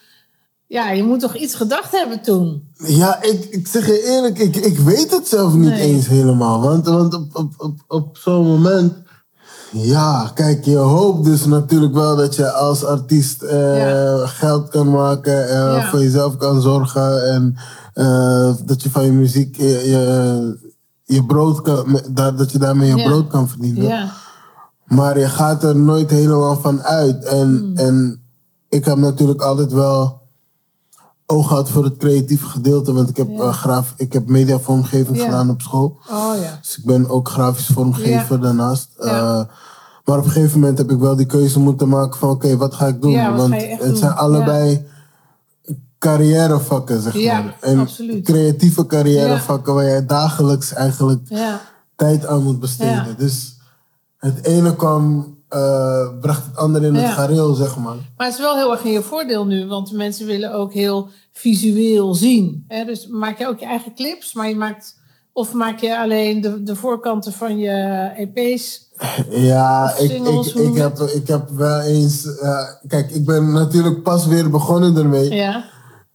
ja, 0.66 0.90
je 0.90 1.02
moet 1.02 1.21
toch 1.21 1.37
iets 1.37 1.54
gedacht 1.54 1.90
hebben 1.92 2.23
toen? 2.23 2.69
Ja, 2.87 3.23
ik, 3.23 3.45
ik 3.45 3.66
zeg 3.66 3.87
je 3.87 4.02
eerlijk, 4.04 4.38
ik, 4.38 4.57
ik 4.57 4.78
weet 4.78 5.11
het 5.11 5.28
zelf 5.28 5.54
niet 5.54 5.69
Nee. 5.69 5.80
eens 5.80 6.07
helemaal. 6.07 6.61
Want, 6.61 6.87
want 6.87 7.14
op, 7.14 7.37
op, 7.37 7.52
op, 7.59 7.78
op 7.88 8.16
zo'n 8.16 8.47
moment... 8.47 8.92
Ja, 9.72 10.30
kijk, 10.34 10.64
je 10.64 10.76
hoopt 10.76 11.24
dus 11.24 11.44
natuurlijk 11.44 11.94
wel 11.94 12.16
dat 12.16 12.34
je 12.34 12.50
als 12.52 12.84
artiest 12.84 13.42
eh, 13.42 13.76
Ja. 13.78 14.26
geld 14.26 14.68
kan 14.68 14.90
maken, 14.90 15.48
Ja. 15.48 15.82
voor 15.88 15.98
jezelf 15.98 16.36
kan 16.36 16.60
zorgen 16.60 17.26
en 17.32 17.56
eh, 17.94 18.54
dat 18.64 18.82
je 18.82 18.90
van 18.90 19.04
je 19.04 19.12
muziek 19.12 19.56
je, 19.56 19.68
je, 19.68 20.70
je 21.04 21.24
brood 21.24 21.60
kan, 21.62 22.00
dat 22.10 22.38
dat 22.38 22.52
je 22.52 22.58
daarmee 22.58 22.88
je 22.88 22.96
Ja. 22.96 23.04
brood 23.08 23.26
kan 23.26 23.48
verdienen. 23.48 23.82
Ja, 23.84 24.10
Maar 24.86 25.18
je 25.18 25.28
gaat 25.28 25.62
er 25.62 25.76
nooit 25.76 26.10
helemaal 26.10 26.56
van 26.60 26.82
uit. 26.82 27.24
En, 27.24 27.48
Hmm. 27.48 27.76
en 27.76 28.22
ik 28.68 28.84
heb 28.84 28.96
natuurlijk 28.96 29.40
altijd 29.42 29.72
wel 29.72 30.19
oog 31.30 31.49
gehad 31.49 31.70
voor 31.70 31.84
het 31.84 31.96
creatieve 31.96 32.46
gedeelte. 32.46 32.92
Want 32.92 33.08
ik 33.08 33.16
heb, 33.16 33.28
Ja. 33.30 33.42
eh, 33.42 33.52
graf, 33.54 33.94
ik 33.96 34.12
heb 34.12 34.28
mediavormgeving 34.28 35.16
Ja. 35.16 35.25
gedaan 35.25 35.50
op 35.50 35.60
school. 35.60 35.99
oh 36.10 36.32
ja. 36.42 36.58
Dus 36.62 36.78
ik 36.78 36.84
ben 36.84 37.08
ook 37.08 37.28
grafisch 37.28 37.66
vormgever 37.66 38.37
Ja. 38.37 38.42
daarnaast. 38.42 38.88
Ja. 38.99 39.04
Eh, 39.06 39.44
maar 40.04 40.18
op 40.18 40.25
een 40.25 40.30
gegeven 40.30 40.60
moment 40.60 40.78
heb 40.78 40.90
ik 40.90 40.99
wel 40.99 41.16
die 41.16 41.26
keuze 41.26 41.60
moeten 41.60 41.88
maken 41.88 42.18
van... 42.18 42.30
Oké, 42.30 42.56
wat 42.56 42.75
ga 42.75 42.87
ik 42.87 43.02
doen? 43.02 43.10
Ja, 43.10 43.34
Want 43.37 43.54
het 43.54 43.80
doen? 43.80 43.96
zijn 43.96 44.12
allebei 44.14 44.87
carrièrevakken, 45.99 47.02
zeg 47.02 47.14
Ja, 47.14 47.40
maar. 47.42 47.56
En 47.60 47.78
absoluut. 47.78 48.25
creatieve 48.25 48.87
carrièrevakken 48.87 49.75
waar 49.75 49.84
jij 49.84 50.06
dagelijks 50.06 50.72
eigenlijk 50.72 51.20
Ja, 51.28 51.60
tijd 51.96 52.26
aan 52.26 52.42
moet 52.42 52.60
besteden. 52.60 52.92
Ja. 53.08 53.14
Dus 53.18 53.56
het 54.18 54.44
ene 54.44 54.76
kwam, 54.76 55.34
eh, 55.50 56.09
bracht 56.21 56.45
het 56.47 56.57
andere 56.57 56.87
in 56.87 56.95
Ja. 56.95 57.00
het 57.00 57.11
gareel, 57.12 57.54
zeg 57.54 57.76
maar. 57.76 57.95
maar 58.16 58.26
het 58.26 58.35
is 58.35 58.40
wel 58.40 58.57
heel 58.57 58.71
erg 58.73 58.85
in 58.85 58.92
je 58.92 59.02
voordeel 59.02 59.47
nu, 59.47 59.66
want 59.66 59.90
de 59.90 59.97
mensen 59.97 60.26
willen 60.26 60.52
ook 60.52 60.73
heel 60.73 61.09
visueel 61.33 62.14
zien. 62.14 62.64
Hè? 62.69 62.85
Dus 62.85 63.07
maak 63.07 63.38
je 63.38 63.47
ook 63.49 63.59
je 63.59 63.66
eigen 63.66 63.95
clips, 63.95 64.33
maar 64.35 64.49
je 64.49 64.57
maakt... 64.57 64.99
Of 65.33 65.52
maak 65.52 65.78
je 65.80 65.99
alleen 65.99 66.40
de, 66.40 66.62
de 66.62 66.76
voorkanten 66.76 67.33
van 67.33 67.59
je 67.59 67.71
EP's? 68.16 68.88
Ja, 69.30 69.95
ik, 69.99 70.11
ik, 70.11 70.47
ik, 70.54 70.75
heb, 70.75 70.99
ik 70.99 71.28
heb 71.28 71.49
wel 71.50 71.80
eens... 71.80 72.38
eh, 72.38 72.59
kijk, 72.88 73.11
ik 73.11 73.25
ben 73.25 73.52
natuurlijk 73.52 74.02
pas 74.02 74.26
weer 74.26 74.50
begonnen 74.50 74.97
ermee. 74.97 75.35
Ja, 75.35 75.64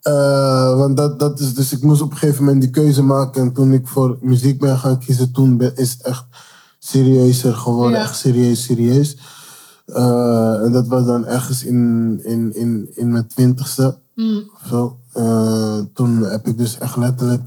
Eh, 0.02 0.78
want 0.78 0.98
dat, 0.98 1.20
dat 1.20 1.40
is 1.40 1.54
dus, 1.54 1.72
ik 1.72 1.82
moest 1.82 2.02
op 2.02 2.12
een 2.12 2.18
gegeven 2.18 2.44
moment 2.44 2.62
die 2.62 2.72
keuze 2.72 3.04
maken. 3.04 3.42
En 3.42 3.54
toen 3.54 3.74
ik 3.74 3.88
voor 3.88 4.18
muziek 4.22 4.60
ben 4.60 4.78
gaan 4.78 5.00
kiezen, 5.00 5.32
toen 5.32 5.58
ben- 5.58 5.76
is 5.76 5.92
het 5.92 6.02
echt 6.02 6.26
serieuzer 6.86 7.54
geworden. 7.54 8.00
Echt 8.00 8.18
serieus, 8.18 8.64
serieus. 8.64 9.18
Eh, 9.86 10.64
en 10.64 10.72
dat 10.72 10.88
was 10.88 11.06
dan 11.06 11.26
ergens 11.26 11.64
in, 11.64 12.20
in, 12.24 12.56
in, 12.56 12.90
in 12.94 13.12
mijn 13.12 13.28
twintigste. 13.28 13.98
Mm. 14.16 14.44
of 14.54 14.68
Zo. 14.70 14.98
Eh, 15.14 15.78
toen 15.94 16.24
heb 16.24 16.48
ik 16.48 16.58
dus 16.58 16.78
echt 16.78 16.98
letterlijk... 16.98 17.42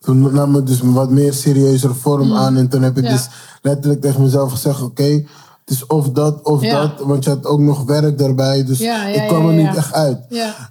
Toen 0.00 0.34
nam 0.34 0.54
het 0.54 0.66
dus 0.66 0.80
een 0.80 0.92
wat 0.92 1.10
meer 1.10 1.32
serieuzere 1.32 1.94
vorm 1.94 2.32
aan. 2.32 2.56
En 2.56 2.68
toen 2.68 2.82
heb 2.82 2.96
ik 2.96 3.02
Mm. 3.02 3.08
Ja. 3.08 3.14
dus 3.14 3.28
letterlijk 3.62 4.00
tegen 4.00 4.22
mezelf 4.22 4.50
gezegd... 4.50 4.82
Oké, 4.82 5.02
het 5.64 5.78
is 5.78 5.86
of 5.86 6.10
dat 6.10 6.42
of 6.42 6.62
Ja. 6.62 6.80
dat. 6.80 7.06
Want 7.06 7.24
je 7.24 7.30
had 7.30 7.46
ook 7.46 7.60
nog 7.60 7.84
werk 7.84 8.18
daarbij. 8.18 8.64
Dus 8.64 8.78
Ja, 8.78 9.06
ik 9.06 9.28
kwam 9.28 9.48
er 9.48 9.54
niet 9.54 9.76
echt 9.76 9.92
uit. 9.92 10.18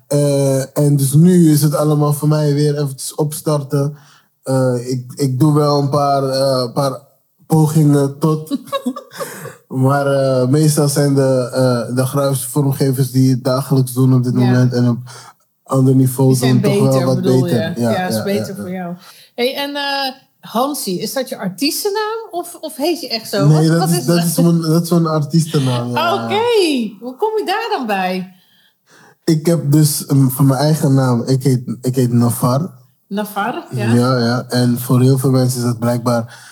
Eh, 0.07 0.77
en 0.77 0.95
dus 0.95 1.13
nu 1.13 1.51
is 1.51 1.61
het 1.61 1.75
allemaal 1.75 2.13
voor 2.13 2.27
mij 2.27 2.53
weer 2.53 2.77
eventjes 2.77 3.15
opstarten. 3.15 3.97
Ik, 4.85 5.13
ik 5.15 5.39
doe 5.39 5.53
wel 5.53 5.79
een 5.79 5.89
paar, 5.89 6.71
paar 6.71 7.07
pogingen 7.49 8.19
tot. 8.19 8.57
maar 9.85 10.05
eh, 10.07 10.47
meestal 10.47 10.87
zijn 10.87 11.15
de, 11.15 11.49
eh 11.53 11.95
de 11.95 12.05
grafische 12.05 12.49
vormgevers 12.49 13.11
die 13.11 13.31
het 13.31 13.43
dagelijks 13.43 13.93
doen 13.93 14.13
op 14.13 14.23
dit 14.23 14.33
Ja. 14.33 14.39
moment. 14.39 14.73
En 14.73 14.89
op 14.89 14.97
ander 15.63 15.95
niveau 15.95 16.39
Die 16.39 16.59
toch 16.59 16.79
wel 16.79 17.03
wat 17.03 17.21
beter. 17.21 17.47
je? 17.49 17.81
Ja, 17.81 18.07
is 18.07 18.15
ja, 18.15 18.23
beter 18.23 18.55
ja. 18.55 18.61
voor 18.61 18.71
jou. 18.71 18.95
Hey, 19.35 19.55
en 19.55 19.75
eh 19.75 20.11
Hansie, 20.39 20.99
is 21.01 21.13
dat 21.13 21.29
je 21.29 21.37
artiestennaam 21.37 22.27
of, 22.31 22.57
of 22.61 22.75
heet 22.75 23.01
je 23.01 23.09
echt 23.09 23.29
zo? 23.29 23.47
Nee, 23.47 23.69
Wat- 23.69 23.79
dat, 23.79 23.89
wat 23.89 23.97
is, 23.97 24.05
dat, 24.05 24.23
is 24.23 24.35
mijn, 24.37 24.61
dat 24.61 24.83
is 24.83 24.89
mijn 24.89 25.07
artiestennaam. 25.07 25.91
ja. 25.91 26.13
Oké, 26.13 26.35
hoe 26.99 27.15
kom 27.15 27.29
je 27.37 27.43
daar 27.45 27.67
dan 27.77 27.87
bij? 27.87 28.33
Ik 29.23 29.45
heb 29.45 29.71
dus 29.71 30.09
um, 30.09 30.29
van 30.31 30.45
mijn 30.45 30.59
eigen 30.59 30.93
naam, 30.93 31.23
ik 31.25 31.43
heet, 31.43 31.77
ik 31.81 31.95
heet 31.95 32.11
Nafar. 32.13 32.71
Navarre? 33.07 33.63
Ja. 33.71 33.93
Ja. 33.93 34.17
ja, 34.17 34.45
En 34.47 34.79
voor 34.79 35.01
heel 35.01 35.17
veel 35.17 35.31
mensen 35.31 35.59
is 35.59 35.65
dat 35.65 35.79
blijkbaar 35.79 36.47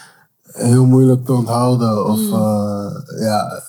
heel 0.58 0.86
moeilijk 0.86 1.26
te 1.26 1.34
onthouden. 1.34 2.06
Of 2.06 2.20
Mm. 2.20 2.34
eh, 2.34 3.22
ja, 3.22 3.62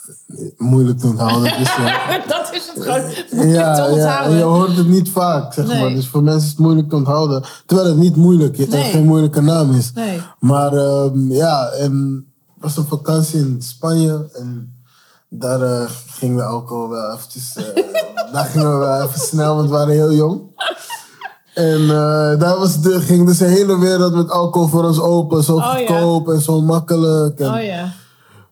moeilijk 0.56 0.98
te 0.98 1.06
onthouden. 1.06 1.58
Dus, 1.58 1.76
ja, 1.76 2.18
dat 2.28 2.48
is 2.52 2.72
het 2.74 2.84
gewoon. 2.84 3.00
Moeilijk 3.30 3.56
ja, 3.58 3.74
te 3.74 3.80
ja, 3.80 3.88
onthouden. 3.88 4.32
en 4.32 4.38
je 4.38 4.42
hoort 4.44 4.76
het 4.76 4.88
niet 4.88 5.10
vaak, 5.10 5.52
zeg 5.52 5.66
Nee. 5.66 5.80
maar. 5.80 5.90
Dus 5.90 6.08
voor 6.08 6.22
mensen 6.22 6.42
is 6.42 6.48
het 6.50 6.58
moeilijk 6.58 6.88
te 6.88 6.96
onthouden. 6.96 7.42
Terwijl 7.66 7.88
het 7.88 7.98
niet 7.98 8.16
moeilijk 8.16 8.58
is, 8.58 8.68
Nee. 8.68 8.82
geen 8.90 9.04
moeilijke 9.04 9.40
naam 9.40 9.72
is. 9.74 9.92
Nee. 9.94 10.20
Maar 10.40 10.72
ehm, 10.72 11.30
ja, 11.30 11.66
en 11.68 12.26
was 12.58 12.76
een 12.76 12.84
vakantie 12.86 13.38
in 13.40 13.56
Spanje. 13.62 14.28
En 14.32 14.72
daar 15.28 15.62
eh, 15.62 15.88
gingen 16.06 16.36
we 16.36 16.42
alcohol 16.44 16.88
wel 16.88 17.12
eventjes... 17.12 17.56
eh, 17.56 17.64
daar 18.32 18.44
gingen 18.44 18.70
we 18.72 18.76
wel 18.76 19.02
even 19.02 19.20
snel, 19.20 19.54
want 19.54 19.68
we 19.68 19.74
waren 19.74 19.94
heel 19.94 20.12
jong. 20.12 20.40
En 21.58 21.80
eh, 21.80 22.38
daar 22.38 22.58
was 22.58 22.80
de, 22.80 23.00
ging 23.00 23.26
dus 23.26 23.38
de 23.38 23.44
hele 23.44 23.78
wereld 23.78 24.14
met 24.14 24.30
alcohol 24.30 24.68
voor 24.68 24.84
ons 24.84 25.00
open. 25.00 25.42
Zo 25.42 25.54
Oh, 25.54 25.62
ja. 25.62 25.74
goedkoop 25.74 26.28
en 26.28 26.40
zo 26.40 26.60
makkelijk. 26.60 27.38
En, 27.38 27.54
Oh 27.54 27.62
ja. 27.62 27.92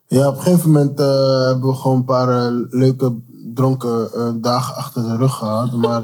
ja, 0.07 0.27
op 0.27 0.35
een 0.35 0.41
gegeven 0.41 0.71
moment 0.71 0.99
eh, 0.99 1.45
hebben 1.45 1.69
we 1.69 1.75
gewoon 1.75 1.97
een 1.97 2.05
paar 2.05 2.29
eh, 2.29 2.51
leuke 2.69 3.13
dronken 3.53 4.09
dagen 4.41 4.75
achter 4.75 5.03
de 5.03 5.15
rug 5.15 5.33
gehad. 5.33 5.71
Maar 5.71 6.03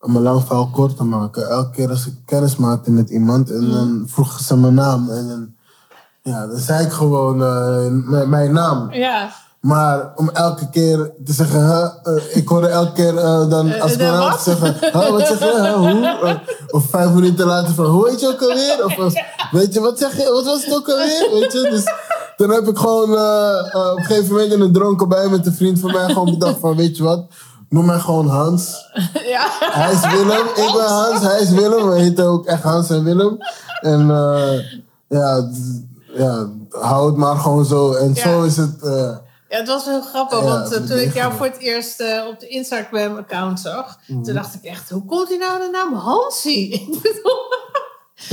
om 0.00 0.16
een 0.16 0.22
lang 0.22 0.42
verhaal 0.42 0.68
kort 0.68 0.96
te 0.96 1.04
maken. 1.04 1.48
Elke 1.48 1.70
keer 1.70 1.88
als 1.90 2.06
ik 2.06 2.14
kennis 2.24 2.56
maakte 2.56 2.90
met 2.90 3.10
iemand 3.10 3.50
en 3.50 3.70
dan 3.70 4.04
vroegen 4.06 4.44
ze 4.44 4.56
mijn 4.56 4.74
naam. 4.74 5.10
En 5.10 5.28
dan, 5.28 5.54
ja, 6.22 6.46
dan 6.46 6.58
zei 6.58 6.84
ik 6.84 6.92
gewoon 6.92 7.36
mijn, 8.08 8.28
mijn 8.28 8.52
naam. 8.52 8.92
Ja. 8.92 9.30
Maar 9.60 10.12
om 10.16 10.28
elke 10.30 10.70
keer 10.70 11.12
te 11.24 11.32
zeggen, 11.32 11.66
huh, 11.66 11.88
eh, 12.02 12.36
ik 12.36 12.48
hoorde 12.48 12.66
elke 12.68 12.92
keer 12.92 13.16
eh, 13.18 13.48
dan 13.50 13.68
Eh, 13.68 13.82
als 13.82 13.92
te 13.92 14.38
zeggen, 14.42 14.76
huh, 14.80 15.10
wat 15.10 15.26
zeg 15.26 15.38
je, 15.38 15.60
huh, 15.60 15.74
hoe? 15.74 16.40
Of 16.70 16.84
vijf 16.90 17.10
minuten 17.10 17.46
later 17.46 17.74
van, 17.74 17.84
hoe 17.84 18.08
heet 18.08 18.20
je 18.20 18.26
ook 18.26 18.42
alweer? 18.42 18.84
Of 18.84 19.12
weet 19.50 19.74
je, 19.74 19.80
wat 19.80 19.98
zeg 19.98 20.16
je, 20.16 20.30
wat 20.32 20.44
was 20.44 20.64
het 20.64 20.74
ook 20.74 20.88
alweer? 20.88 21.28
Weet 21.32 21.52
je, 21.52 21.68
dus 21.70 21.84
toen 22.36 22.50
heb 22.50 22.68
ik 22.68 22.78
gewoon 22.78 23.10
op 23.12 23.96
een 23.96 24.04
gegeven 24.04 24.32
moment 24.34 24.52
in 24.52 24.60
een 24.60 24.72
dronken 24.72 25.08
bij 25.08 25.28
met 25.28 25.46
een 25.46 25.54
vriend 25.54 25.80
van 25.80 25.92
mij 25.92 26.06
gewoon 26.06 26.30
bedacht 26.38 26.58
van, 26.60 26.76
weet 26.76 26.96
je 26.96 27.02
wat, 27.02 27.24
noem 27.68 27.84
mij 27.86 27.98
gewoon 27.98 28.28
Hans. 28.28 28.72
Ja. 29.34 29.46
Hij 29.60 29.92
is 29.92 30.00
Willem, 30.00 30.46
ik 30.46 30.72
ben 30.76 30.86
Hans, 30.86 31.22
hij 31.22 31.40
is 31.40 31.50
Willem. 31.50 31.88
We 31.88 31.98
heten 31.98 32.26
ook 32.26 32.46
echt 32.46 32.62
Hans 32.62 32.90
en 32.90 33.04
Willem. 33.04 33.36
En 33.80 34.06
ja, 35.08 35.48
ja, 36.14 36.48
hou 36.70 37.06
het 37.06 37.16
maar 37.16 37.36
gewoon 37.36 37.64
zo. 37.64 37.92
En 37.92 38.10
Ja. 38.14 38.22
zo 38.22 38.42
is 38.42 38.56
het... 38.56 38.80
Ja, 39.48 39.56
het 39.58 39.68
was 39.68 39.84
heel 39.84 40.02
grappig, 40.02 40.40
want 40.40 40.72
eh, 40.72 40.82
toen 40.82 40.98
ik 40.98 41.14
jou 41.14 41.32
voor 41.36 41.46
het 41.46 41.58
eerst 41.58 42.00
eh, 42.00 42.26
op 42.26 42.40
de 42.40 42.48
Instagram-account 42.48 43.60
zag, 43.60 43.98
Mhm. 44.06 44.22
toen 44.22 44.34
dacht 44.34 44.54
ik 44.54 44.62
echt, 44.62 44.90
hoe 44.90 45.04
komt 45.04 45.28
hij 45.28 45.36
nou 45.38 45.58
de 45.58 45.68
naam 45.72 45.94
Hansie? 45.94 46.72
Ik 46.80 46.86
bedoel, 47.02 47.46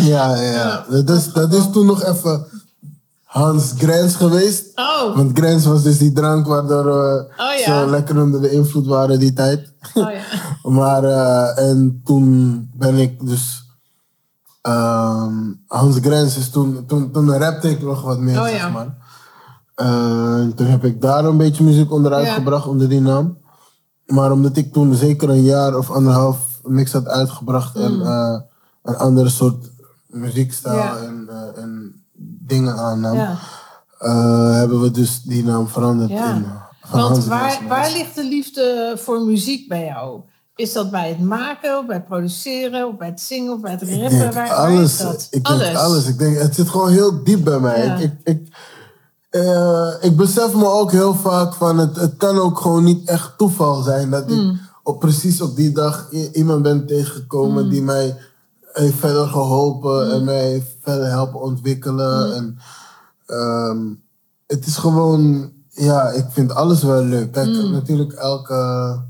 Ja, 0.10 0.36
ja, 0.36 0.42
ja. 0.52 0.86
Dat, 0.90 1.10
is, 1.18 1.26
dat 1.34 1.54
is 1.54 1.64
toen 1.72 1.86
nog 1.86 2.04
even 2.04 2.46
Hans 3.24 3.74
Grens 3.78 4.16
geweest. 4.16 4.72
oh, 4.76 5.16
Want 5.16 5.38
Grens 5.38 5.66
was 5.66 5.84
dus 5.84 5.98
die 5.98 6.12
drank 6.12 6.48
waardoor 6.48 6.84
we 6.86 7.34
Oh, 7.38 7.60
ja. 7.60 7.66
zo 7.66 7.90
lekker 7.90 8.22
onder 8.22 8.42
de 8.42 8.52
invloed 8.52 8.88
waren 8.88 9.20
die 9.20 9.34
tijd. 9.34 9.74
oh 9.94 10.12
ja. 10.12 10.22
Maar, 10.72 11.04
eh, 11.04 11.70
en 11.70 12.02
toen 12.06 12.70
ben 12.74 12.96
ik 12.98 13.26
dus... 13.28 13.64
ehm, 14.62 15.34
Hans 15.68 15.98
Grens 16.02 16.38
is 16.38 16.50
toen, 16.50 16.86
toen, 16.88 17.12
toen 17.12 17.38
rapte 17.38 17.70
ik 17.70 17.82
nog 17.82 18.02
wat 18.02 18.20
meer, 18.20 18.40
Oh, 18.40 18.44
zeg 18.46 18.58
ja. 18.58 18.98
Eh, 19.76 20.48
toen 20.56 20.68
heb 20.68 20.84
ik 20.86 21.02
daar 21.02 21.26
een 21.26 21.38
beetje 21.38 21.64
muziek 21.64 21.92
onder 21.92 22.12
Ja. 22.12 22.18
uitgebracht, 22.18 22.68
onder 22.68 22.90
die 22.90 23.02
naam. 23.02 23.38
Maar 24.06 24.32
omdat 24.32 24.58
ik 24.58 24.74
toen 24.74 24.94
zeker 24.96 25.30
een 25.30 25.44
jaar 25.44 25.78
of 25.78 25.92
anderhalf 25.92 26.38
niks 26.64 26.92
had 26.92 27.08
uitgebracht 27.08 27.76
en 27.76 28.02
eh, 28.02 28.40
een 28.84 28.96
andere 28.96 29.30
soort 29.30 29.72
muziekstijl 30.08 30.76
Mm. 30.76 30.82
Ja. 30.82 30.98
en, 30.98 31.28
eh, 31.30 31.62
en 31.64 32.04
dingen 32.48 32.78
aannam, 32.78 33.16
Ja. 33.16 33.38
hebben 34.52 34.82
we 34.82 34.92
dus 34.92 35.22
die 35.22 35.44
naam 35.44 35.68
veranderd 35.68 36.10
in 36.10 36.46
Want 36.92 37.26
waar, 37.26 37.60
waar 37.68 37.92
ligt 37.92 38.16
de 38.16 38.24
liefde 38.24 38.94
voor 38.98 39.22
muziek 39.22 39.68
bij 39.68 39.86
jou? 39.86 40.22
Is 40.56 40.74
dat 40.74 40.92
bij 40.92 41.10
het 41.10 41.20
maken, 41.20 41.78
of 41.78 41.86
bij 41.86 41.96
het 41.96 42.06
produceren, 42.08 42.88
of 42.88 42.98
bij 42.98 43.08
het 43.08 43.22
zingen, 43.22 43.54
of 43.54 43.60
bij 43.62 43.72
het 43.72 43.82
rappen? 43.82 44.20
Waar, 44.20 44.34
waar 44.34 44.54
alles. 44.54 44.92
is 44.92 44.98
dat? 44.98 45.28
Ik 45.30 45.46
denk 45.46 45.76
alles. 45.76 46.08
Ik 46.08 46.18
denk, 46.18 46.38
het 46.38 46.56
zit 46.56 46.70
gewoon 46.70 46.90
heel 46.90 47.24
diep 47.24 47.44
bij 47.44 47.60
mij. 47.60 47.86
Ik, 48.00 48.12
ik, 48.24 48.56
eh, 49.36 49.94
ik 50.02 50.16
besef 50.16 50.54
me 50.54 50.66
ook 50.66 50.92
heel 50.92 51.16
vaak 51.16 51.54
van 51.54 51.78
het, 51.78 51.96
het 51.96 52.18
kan 52.18 52.38
ook 52.38 52.60
gewoon 52.60 52.84
niet 52.84 53.10
echt 53.10 53.38
toeval 53.38 53.82
zijn 53.82 54.10
dat 54.10 54.32
ik 54.32 54.54
op, 54.84 55.00
precies 55.00 55.42
op 55.42 55.56
die 55.56 55.72
dag 55.72 56.12
iemand 56.12 56.62
ben 56.62 56.86
tegengekomen 56.86 57.62
Hmm. 57.62 57.70
die 57.72 57.82
mij 57.82 58.18
heeft 58.72 58.98
verder 58.98 59.28
geholpen 59.28 60.12
en 60.12 60.24
mij 60.24 60.50
heeft 60.50 60.76
verder 60.82 61.10
helpen 61.10 61.42
ontwikkelen. 61.42 62.36
En, 62.36 62.58
ehm, 63.26 63.94
het 64.48 64.66
is 64.66 64.78
gewoon, 64.78 65.52
ja, 65.70 66.10
ik 66.10 66.26
vind 66.30 66.54
alles 66.54 66.84
wel 66.84 67.04
leuk. 67.04 67.32
Kijk, 67.32 67.48
natuurlijk 67.48 68.14
elke, 68.14 69.02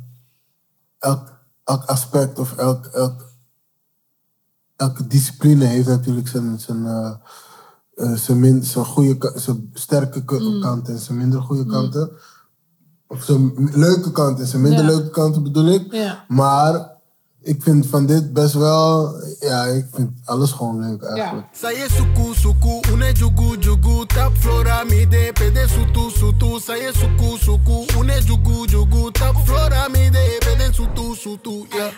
elk, 0.99 1.33
elk 1.63 1.83
aspect 1.85 2.39
of 2.39 2.57
elk, 2.57 2.85
elk 2.85 3.25
elke 4.75 5.07
discipline 5.07 5.65
heeft 5.65 5.87
natuurlijk 5.87 6.27
zijn, 6.27 6.59
zijn, 6.59 6.85
eh, 6.85 7.11
eh, 7.95 8.13
zijn, 8.13 8.39
min, 8.39 8.63
zijn, 8.63 8.85
goede, 8.85 9.31
zijn 9.35 9.69
sterke 9.73 10.23
Mm. 10.39 10.61
kanten 10.61 10.93
en 10.93 10.99
zijn 10.99 11.17
minder 11.17 11.41
goede 11.41 11.65
kanten. 11.65 12.09
Of 13.07 13.23
zijn 13.23 13.69
leuke 13.73 14.11
kanten 14.11 14.43
en 14.43 14.49
zijn 14.49 14.61
minder 14.61 14.81
Ja. 14.81 14.85
leuke 14.89 15.09
kanten 15.09 15.43
bedoel 15.43 15.67
ik. 15.67 15.93
Ja. 15.93 16.25
Maar 16.27 16.93
ik 17.41 17.63
vind 17.63 17.85
van 17.85 18.05
dit 18.05 18.33
best 18.33 18.53
wel, 18.53 19.15
ja, 19.39 19.63
ik 19.63 19.85
vind 19.93 20.09
alles 20.25 20.51
gewoon 20.51 20.79
leuk 20.79 21.01
eigenlijk. 21.03 21.47
Saye 21.51 21.85
suku 21.89 22.33
suku, 22.33 22.79
une 22.93 23.11
jugu 23.13 23.57
jugu, 23.59 24.05
tap 24.05 24.31
flora 24.37 24.83
mide, 24.83 25.31
pede 25.33 25.67
sutu 25.67 26.09
sutu. 26.17 26.59
Saye 26.59 26.91
suku 26.93 27.37
suku, 27.37 27.85
une 27.99 28.21
jugu 28.25 28.65
jugu, 28.67 29.11
tap 29.11 29.35
flora 29.45 29.87
mide, 29.87 30.37
pede 30.39 30.73
sutu 30.73 31.15
sutu. 31.15 31.65
Ja, 31.69 31.89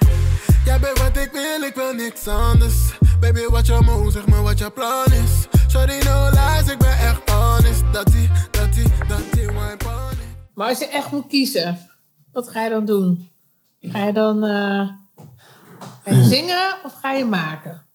ja 0.68 0.80
baby, 0.80 1.00
wat 1.00 1.18
ik 1.18 1.30
wil, 1.32 1.62
ik 1.68 1.76
wil 1.76 1.94
niks 1.94 2.28
anders. 2.28 2.76
Baby, 3.20 3.46
wat 3.50 3.66
je 3.66 3.80
move, 3.86 4.12
zeg 4.12 4.28
maar 4.28 4.44
wat 4.44 4.60
je 4.60 4.70
plan 4.72 5.06
is. 5.06 5.48
Sorry, 5.68 6.04
no 6.04 6.30
lies, 6.30 6.72
ik 6.72 6.78
ben 6.78 6.98
echt 6.98 7.30
honest. 7.30 7.84
Dat 7.92 8.06
die, 8.06 8.30
dat 8.52 8.74
die, 8.74 8.88
dat 9.08 9.22
die, 9.32 9.46
wine 9.46 9.76
pony. 9.78 10.18
Maar 10.54 10.68
als 10.70 10.80
je 10.80 10.88
echt 10.88 11.12
moet 11.12 11.28
kiezen, 11.28 11.78
wat 12.32 12.50
ga 12.50 12.64
je 12.64 12.70
dan 12.70 12.86
doen? 12.86 13.30
Ga 13.82 14.06
je 14.06 14.14
dan 14.14 14.44
eh, 14.44 14.88
ga 16.04 16.12
je 16.12 16.24
zingen 16.24 16.76
of 16.84 16.94
ga 17.02 17.12
je 17.12 17.26
maken? 17.26 17.86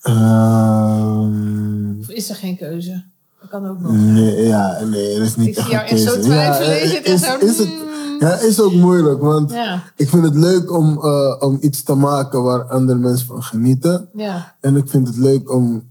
Ehm, 0.00 2.00
Of 2.00 2.08
is 2.08 2.28
er 2.30 2.36
geen 2.36 2.56
keuze? 2.56 3.04
Dat 3.40 3.50
kan 3.50 3.68
ook 3.68 3.80
nog. 3.80 3.92
nee, 3.92 4.46
ja, 4.46 4.80
nee, 4.84 5.14
er 5.14 5.22
is 5.22 5.36
niet 5.36 5.48
Ik 5.48 5.56
echt 5.56 5.66
zie 5.66 5.74
jou 5.74 5.86
een 5.88 5.96
echt 5.96 6.02
zo 6.02 6.20
twijfelen. 6.20 6.76
Ja, 6.76 6.86
zit 6.86 7.06
is, 7.06 7.22
is 7.22 7.58
het, 7.58 7.68
mm. 7.68 7.89
Ja, 8.20 8.38
is 8.38 8.60
ook 8.60 8.72
moeilijk, 8.72 9.20
want 9.20 9.50
Ja, 9.50 9.82
ik 9.96 10.08
vind 10.08 10.24
het 10.24 10.34
leuk 10.34 10.72
om, 10.72 10.98
eh, 11.04 11.36
om 11.38 11.58
iets 11.60 11.82
te 11.82 11.94
maken 11.94 12.42
waar 12.42 12.62
andere 12.64 12.98
mensen 12.98 13.26
van 13.26 13.42
genieten. 13.42 14.08
ja, 14.12 14.56
En 14.60 14.76
ik 14.76 14.88
vind 14.88 15.06
het 15.06 15.16
leuk 15.16 15.50
om 15.52 15.88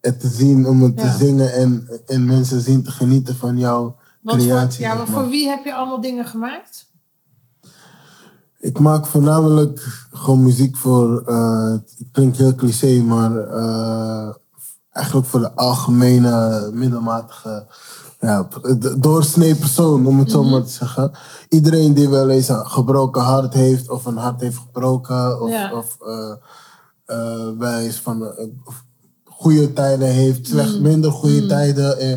het 0.00 0.20
te 0.20 0.28
zien, 0.28 0.66
om 0.68 0.82
het 0.82 0.92
Ja. 1.00 1.02
te 1.10 1.16
zingen 1.24 1.52
en, 1.52 1.88
en 2.06 2.24
mensen 2.24 2.60
zien 2.60 2.82
te 2.82 2.90
genieten 2.90 3.36
van 3.36 3.58
jouw 3.58 3.96
Want 4.22 4.42
creatie. 4.42 4.76
voor, 4.84 4.86
ja, 4.86 4.94
maar 4.94 5.10
maar. 5.10 5.20
voor 5.22 5.30
wie 5.30 5.48
heb 5.48 5.64
je 5.64 5.74
allemaal 5.74 6.00
dingen 6.00 6.24
gemaakt? 6.26 6.84
Ik 8.58 8.78
maak 8.78 9.06
voornamelijk 9.06 10.06
gewoon 10.12 10.42
muziek 10.42 10.76
voor, 10.76 11.22
eh, 11.26 11.70
het 11.70 11.94
klinkt 12.12 12.36
heel 12.36 12.54
cliché, 12.54 13.02
maar 13.02 13.36
eh, 13.36 14.34
eigenlijk 14.90 15.26
voor 15.26 15.40
de 15.40 15.54
algemene, 15.54 16.70
middelmatige, 16.72 17.66
ja, 18.20 18.48
doorsnee 18.98 19.54
persoon, 19.54 20.06
om 20.06 20.18
het 20.18 20.30
zo 20.30 20.44
maar 20.44 20.62
te 20.64 20.72
zeggen. 20.72 21.10
Iedereen 21.48 21.94
die 21.94 22.08
wel 22.08 22.30
eens 22.30 22.48
een 22.48 22.66
gebroken 22.66 23.22
hart 23.22 23.54
heeft, 23.54 23.90
of 23.90 24.04
een 24.04 24.16
hart 24.16 24.40
heeft 24.40 24.56
gebroken, 24.56 25.40
of, 25.42 25.50
Ja. 25.50 25.72
of 25.74 25.96
eh, 27.06 27.84
eh, 27.86 27.90
van 28.02 28.26
eh, 28.26 28.44
goede 29.24 29.72
tijden 29.72 30.08
heeft, 30.08 30.46
slecht 30.46 30.80
minder 30.80 31.12
goede 31.12 31.46
tijden. 31.46 31.98
eh, 31.98 32.12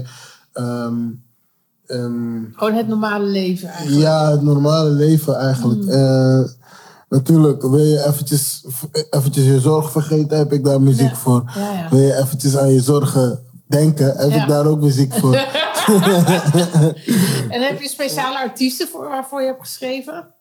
ehm, 0.53 0.95
ehm, 1.85 2.43
Gewoon 2.53 2.73
het 2.73 2.87
normale 2.87 3.25
leven 3.25 3.69
eigenlijk. 3.69 4.01
ja, 4.01 4.31
het 4.31 4.41
normale 4.41 4.89
leven 4.89 5.35
eigenlijk. 5.37 5.83
Natuurlijk, 7.09 7.61
wil 7.61 7.77
je 7.77 8.05
eventjes, 8.07 8.65
eventjes 9.09 9.45
je 9.45 9.59
zorg 9.59 9.91
vergeten, 9.91 10.37
heb 10.37 10.53
ik 10.53 10.63
daar 10.63 10.81
muziek 10.81 11.09
Ja. 11.09 11.15
voor. 11.15 11.51
Ja. 11.55 11.87
Wil 11.89 11.99
je 11.99 12.15
eventjes 12.17 12.57
aan 12.57 12.73
je 12.73 12.81
zorgen 12.81 13.39
denken, 13.67 14.17
heb 14.17 14.31
ik 14.31 14.47
daar 14.47 14.65
ook 14.65 14.81
muziek 14.81 15.13
voor. 15.13 15.33
En 17.53 17.62
heb 17.62 17.81
je 17.81 17.89
speciale 17.89 18.39
artiesten 18.39 18.88
voor, 18.88 19.08
waarvoor 19.08 19.41
je 19.41 19.48
hebt 19.48 19.62
geschreven? 19.62 20.34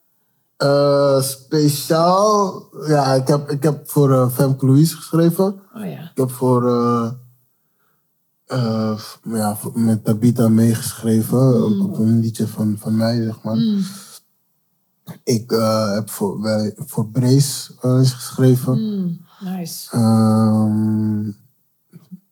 Eh, 0.57 1.21
speciaal, 1.21 2.63
ja, 2.87 3.13
ik 3.13 3.27
heb, 3.27 3.49
ik 3.49 3.63
heb 3.63 3.89
voor 3.89 4.31
Femke 4.31 4.65
Louise 4.65 4.95
geschreven. 4.95 5.61
Oh 5.75 5.85
ja. 5.85 5.99
Ik 5.99 6.17
heb 6.17 6.31
voor, 6.31 6.67
eh, 8.47 8.99
ja, 9.23 9.57
met 9.73 10.03
Tabita 10.03 10.47
meegeschreven, 10.47 11.63
op, 11.63 11.79
op 11.79 11.97
een 11.97 12.19
liedje 12.19 12.47
van, 12.47 12.77
van 12.79 12.97
mij, 12.97 13.23
zeg 13.23 13.41
maar. 13.41 13.57
Ik 15.23 15.51
eh, 15.51 15.93
heb 15.93 16.09
voor, 16.09 16.41
wij, 16.41 16.73
voor 16.77 17.07
Brace 17.07 17.73
eens 17.81 18.13
geschreven. 18.13 18.79
Mm, 18.79 19.25
nice. 19.39 19.89
Ehm, 19.91 21.31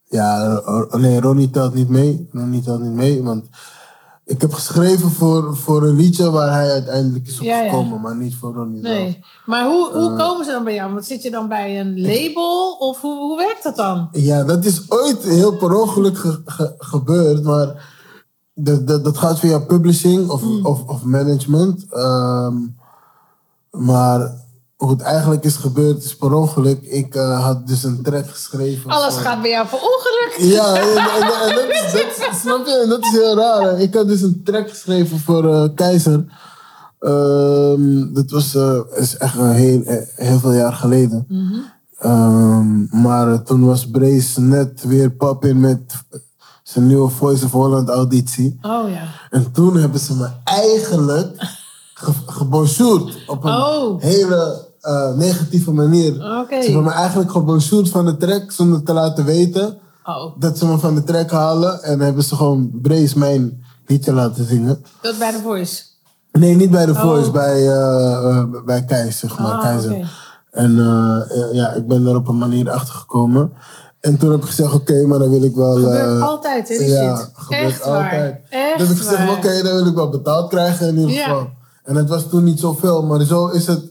ja, 0.09 0.61
nee, 0.91 1.21
Ronnie 1.21 1.49
telt 1.49 1.73
niet 1.73 1.89
mee. 1.89 2.29
Ronnie 2.31 2.61
telt 2.61 2.81
niet 2.81 2.91
mee, 2.93 3.23
want 3.23 3.45
ik 4.25 4.41
heb 4.41 4.53
geschreven 4.53 5.09
voor, 5.11 5.55
voor 5.57 5.83
een 5.83 5.95
liedje 5.95 6.31
waar 6.31 6.51
hij 6.51 6.71
uiteindelijk 6.71 7.27
is 7.27 7.37
Ja, 7.39 7.43
ja. 7.59 7.63
opgekomen, 7.65 8.01
maar 8.01 8.15
niet 8.15 8.35
voor 8.35 8.53
Ronnie 8.53 8.81
zelf. 8.81 8.97
Nee. 8.97 9.23
Maar 9.45 9.65
hoe, 9.65 9.91
hoe 9.93 10.09
Eh. 10.11 10.17
komen 10.17 10.45
ze 10.45 10.51
dan 10.51 10.63
bij 10.63 10.73
jou? 10.73 10.93
Want 10.93 11.05
zit 11.05 11.23
je 11.23 11.31
dan 11.31 11.47
bij 11.47 11.79
een 11.79 12.01
label? 12.01 12.71
Of 12.79 13.01
hoe, 13.01 13.17
hoe 13.17 13.37
werkt 13.37 13.63
dat 13.63 13.75
dan? 13.75 14.07
Ja, 14.11 14.43
dat 14.43 14.65
is 14.65 14.91
ooit 14.91 15.23
heel 15.23 15.57
per 15.57 15.81
ongeluk 15.81 16.17
ge- 16.17 16.41
ge- 16.45 16.75
gebeurd, 16.77 17.43
maar 17.43 17.95
dat, 18.53 18.87
dat, 18.87 19.03
dat 19.03 19.17
gaat 19.17 19.39
via 19.39 19.59
publishing 19.59 20.29
of, 20.29 20.41
Hmm. 20.41 20.65
of, 20.65 20.83
of 20.87 21.03
management. 21.03 21.85
Ehm, 21.89 22.55
maar 23.71 24.45
hoe 24.77 24.89
het 24.89 25.01
eigenlijk 25.01 25.43
is 25.43 25.55
gebeurd 25.55 26.03
is 26.03 26.15
per 26.15 26.33
ongeluk. 26.33 26.81
Ik 26.83 27.15
eh, 27.15 27.43
had 27.43 27.67
dus 27.67 27.83
een 27.83 28.01
track 28.03 28.29
geschreven. 28.29 28.89
Alles 28.91 29.13
voor- 29.13 29.23
gaat 29.23 29.41
bij 29.41 29.49
jou 29.51 29.67
voor 29.67 29.79
ongeluk. 29.79 30.35
Ja, 30.53 30.75
en, 30.75 30.87
en, 30.97 31.49
en 31.49 31.55
dat, 31.55 31.69
is, 31.69 31.91
dat, 31.91 32.29
is- 32.31 32.39
snap 32.41 32.65
je? 32.65 32.81
En 32.83 32.89
dat 32.89 33.03
is 33.03 33.11
heel 33.11 33.35
raar. 33.35 33.61
hè. 33.61 33.77
Ik 33.79 33.93
had 33.93 34.07
dus 34.07 34.21
een 34.21 34.41
track 34.43 34.69
geschreven 34.69 35.19
voor 35.19 35.53
eh, 35.53 35.69
Keizer. 35.75 36.25
Ehm, 36.99 38.13
dat 38.13 38.29
was 38.31 38.55
eh, 38.55 38.79
is 38.95 39.17
echt 39.17 39.37
een 39.37 39.51
heel, 39.51 39.81
heel 40.15 40.39
veel 40.39 40.53
jaar 40.53 40.73
geleden. 40.73 41.27
Ehm, 41.97 43.01
maar 43.01 43.43
toen 43.43 43.65
was 43.65 43.89
Brace 43.89 44.41
net 44.41 44.83
weer 44.83 45.11
pap 45.11 45.45
in 45.45 45.59
met 45.59 45.81
zijn 46.63 46.87
nieuwe 46.87 47.09
Voice 47.09 47.45
of 47.45 47.51
Holland 47.51 47.89
auditie. 47.89 48.57
Oh 48.61 48.89
ja. 48.89 49.03
En 49.29 49.51
toen 49.51 49.77
hebben 49.77 49.99
ze 49.99 50.15
me 50.15 50.27
eigenlijk 50.43 51.31
ge 51.93 52.11
op 53.27 53.43
een 53.43 53.51
Oh. 53.53 54.01
hele 54.01 54.66
eh, 54.87 55.13
negatieve 55.15 55.71
manier. 55.71 56.13
Ze 56.13 56.47
hebben 56.49 56.83
me 56.83 56.91
eigenlijk 56.91 57.31
gebonjourd 57.31 57.89
van 57.89 58.05
de 58.05 58.17
track 58.17 58.51
zonder 58.51 58.83
te 58.83 58.93
laten 58.93 59.25
weten 59.25 59.77
Oh, 60.05 60.31
dat 60.39 60.57
ze 60.57 60.65
me 60.65 60.77
van 60.77 60.95
de 60.95 61.03
track 61.03 61.31
halen. 61.31 61.83
En 61.83 61.99
hebben 61.99 62.23
ze 62.23 62.35
gewoon 62.35 62.69
Brace 62.81 63.17
mijn 63.17 63.63
liedje 63.85 64.13
laten 64.13 64.45
zingen. 64.47 64.83
dat 65.01 65.17
bij 65.17 65.31
de 65.31 65.39
Voice. 65.43 65.83
Nee, 66.31 66.55
niet 66.55 66.71
bij 66.71 66.85
de 66.85 66.95
Voice, 66.95 67.27
Oh. 67.27 67.33
bij, 67.33 67.67
eh 67.67 68.29
eh, 68.37 68.43
bij 68.65 68.83
Keis, 68.85 69.19
zeg 69.19 69.39
maar. 69.39 69.51
Ah, 69.51 69.61
Keizer. 69.61 70.09
En 70.51 70.75
ja, 71.51 71.71
ik 71.73 71.87
ben 71.87 72.03
daar 72.03 72.15
op 72.15 72.27
een 72.27 72.37
manier 72.37 72.69
achter 72.71 72.93
gekomen. 72.93 73.51
En 73.99 74.17
toen 74.17 74.31
heb 74.31 74.39
ik 74.41 74.45
gezegd, 74.47 74.73
oké, 74.73 75.05
maar 75.05 75.19
dan 75.19 75.29
wil 75.29 75.43
ik 75.43 75.55
wel... 75.55 75.73
Gebeurt 75.75 76.21
altijd, 76.21 76.69
hè, 76.69 76.77
die 76.77 76.87
ja, 76.87 77.17
shit. 77.17 77.29
gebeurt 77.33 77.63
Echt 77.71 77.85
waar. 77.85 78.03
altijd. 78.03 78.41
Echt 78.49 78.77
dus 78.79 78.89
ik 78.89 78.97
gezegd, 78.97 79.17
waar. 79.25 79.37
oké, 79.37 79.61
dan 79.63 79.73
wil 79.75 79.85
ik 79.87 79.95
wel 79.95 80.09
betaald 80.09 80.49
krijgen 80.49 80.87
in 80.87 80.97
ieder 80.97 81.11
Ja. 81.15 81.23
geval. 81.23 81.47
En 81.83 81.95
het 81.95 82.09
was 82.09 82.29
toen 82.29 82.43
niet 82.43 82.59
zoveel, 82.59 83.03
maar 83.03 83.23
zo 83.23 83.47
is 83.47 83.67
het 83.67 83.81